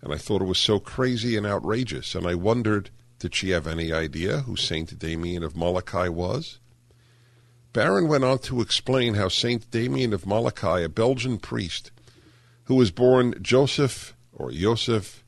And 0.01 0.13
I 0.13 0.17
thought 0.17 0.41
it 0.41 0.45
was 0.45 0.57
so 0.57 0.77
crazy 0.77 1.37
and 1.37 1.45
outrageous, 1.45 2.15
and 2.15 2.27
I 2.27 2.35
wondered, 2.35 2.89
did 3.17 3.33
she 3.33 3.51
have 3.51 3.65
any 3.65 3.93
idea 3.93 4.39
who 4.39 4.57
Saint 4.57 4.99
Damien 4.99 5.41
of 5.41 5.55
Molokai 5.55 6.09
was? 6.09 6.59
Barron 7.71 8.09
went 8.09 8.25
on 8.25 8.39
to 8.39 8.59
explain 8.59 9.13
how 9.13 9.29
Saint 9.29 9.71
Damien 9.71 10.11
of 10.11 10.25
Molokai, 10.25 10.81
a 10.81 10.89
Belgian 10.89 11.37
priest 11.37 11.91
who 12.65 12.75
was 12.75 12.91
born 12.91 13.33
Joseph 13.41 14.13
or 14.33 14.51
Joseph 14.51 15.23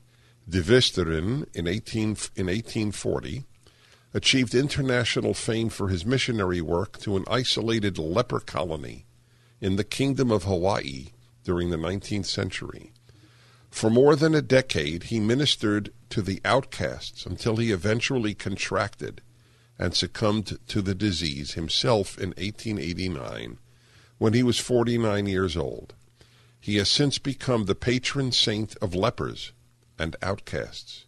de 0.46 0.60
Visteren 0.60 1.46
in, 1.54 1.66
18, 1.66 2.02
in 2.36 2.46
1840, 2.48 3.44
achieved 4.12 4.54
international 4.54 5.32
fame 5.32 5.70
for 5.70 5.88
his 5.88 6.04
missionary 6.04 6.60
work 6.60 6.98
to 6.98 7.16
an 7.16 7.24
isolated 7.26 7.96
leper 7.96 8.40
colony 8.40 9.06
in 9.64 9.76
the 9.76 9.82
Kingdom 9.82 10.30
of 10.30 10.44
Hawaii 10.44 11.06
during 11.42 11.70
the 11.70 11.78
19th 11.78 12.26
century. 12.26 12.92
For 13.70 13.88
more 13.88 14.14
than 14.14 14.34
a 14.34 14.42
decade, 14.42 15.04
he 15.04 15.18
ministered 15.18 15.90
to 16.10 16.20
the 16.20 16.38
outcasts 16.44 17.24
until 17.24 17.56
he 17.56 17.72
eventually 17.72 18.34
contracted 18.34 19.22
and 19.78 19.94
succumbed 19.94 20.58
to 20.68 20.82
the 20.82 20.94
disease 20.94 21.54
himself 21.54 22.18
in 22.18 22.34
1889 22.36 23.56
when 24.18 24.34
he 24.34 24.42
was 24.42 24.58
49 24.58 25.24
years 25.24 25.56
old. 25.56 25.94
He 26.60 26.76
has 26.76 26.90
since 26.90 27.16
become 27.16 27.64
the 27.64 27.74
patron 27.74 28.32
saint 28.32 28.76
of 28.82 28.94
lepers 28.94 29.52
and 29.98 30.14
outcasts, 30.20 31.06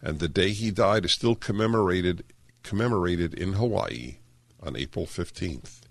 and 0.00 0.18
the 0.18 0.28
day 0.28 0.52
he 0.52 0.70
died 0.70 1.04
is 1.04 1.12
still 1.12 1.34
commemorated 1.34 2.24
commemorated 2.62 3.34
in 3.34 3.52
Hawaii 3.52 4.16
on 4.62 4.76
April 4.76 5.04
15th. 5.04 5.85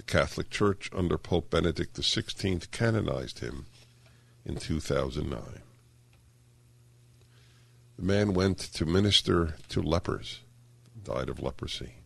The 0.00 0.06
Catholic 0.06 0.48
Church 0.48 0.88
under 0.94 1.18
Pope 1.18 1.50
Benedict 1.50 1.94
XVI 1.94 2.70
canonized 2.70 3.40
him 3.40 3.66
in 4.46 4.56
2009. 4.56 5.42
The 7.98 8.02
man 8.02 8.32
went 8.32 8.58
to 8.60 8.86
minister 8.86 9.56
to 9.68 9.82
lepers, 9.82 10.40
died 11.04 11.28
of 11.28 11.42
leprosy. 11.42 11.96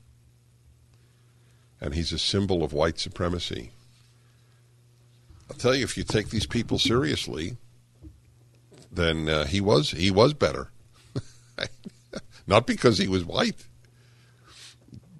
And 1.80 1.94
he's 1.94 2.12
a 2.12 2.18
symbol 2.18 2.64
of 2.64 2.72
white 2.72 2.98
supremacy. 2.98 3.70
I'll 5.48 5.56
tell 5.56 5.76
you, 5.76 5.84
if 5.84 5.96
you 5.96 6.02
take 6.02 6.30
these 6.30 6.46
people 6.46 6.80
seriously, 6.80 7.58
then 8.90 9.28
uh, 9.28 9.44
he 9.44 9.60
was 9.60 9.92
he 9.92 10.10
was 10.10 10.34
better. 10.34 10.72
Not 12.48 12.66
because 12.66 12.98
he 12.98 13.06
was 13.06 13.24
white, 13.24 13.68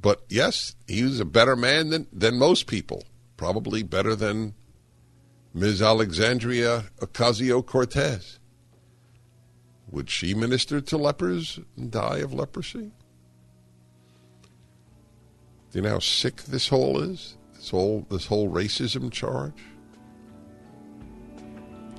but 0.04 0.22
yes, 0.28 0.76
he 0.86 1.02
was 1.02 1.18
a 1.18 1.24
better 1.24 1.56
man 1.56 1.88
than 1.88 2.06
than 2.12 2.38
most 2.38 2.66
people. 2.66 3.04
Probably 3.38 3.82
better 3.82 4.14
than 4.14 4.52
Ms. 5.54 5.80
Alexandria 5.80 6.84
Ocasio 7.00 7.64
Cortez. 7.64 8.38
Would 9.90 10.10
she 10.10 10.34
minister 10.34 10.82
to 10.82 10.98
lepers 10.98 11.58
and 11.78 11.90
die 11.90 12.18
of 12.18 12.34
leprosy? 12.34 12.92
Do 15.70 15.78
you 15.78 15.80
know 15.80 15.92
how 15.92 16.00
sick 16.00 16.42
this 16.42 16.68
whole 16.68 17.00
is? 17.00 17.38
This 17.54 17.70
whole 17.70 18.06
this 18.10 18.26
whole 18.26 18.50
racism 18.50 19.10
charge? 19.10 19.62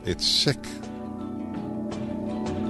It's 0.06 0.28
sick. 0.28 0.62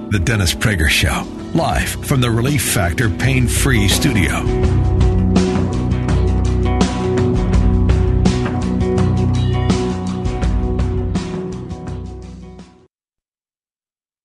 The 0.08 0.20
Dennis 0.24 0.54
Prager 0.54 0.88
Show, 0.88 1.26
live 1.52 1.90
from 2.06 2.22
the 2.22 2.30
Relief 2.30 2.62
Factor 2.62 3.10
Pain 3.10 3.46
Free 3.46 3.86
Studio. 3.86 4.95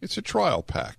It's 0.00 0.16
a 0.16 0.22
trial 0.22 0.62
pack, 0.62 0.98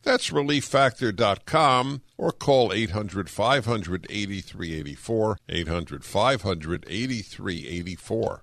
That's 0.03 0.29
relieffactor.com 0.31 2.01
or 2.17 2.31
call 2.31 2.73
800 2.73 3.29
500 3.29 4.07
8384. 4.09 5.37
800 5.49 6.03
500 6.03 6.85
8384. 6.87 8.41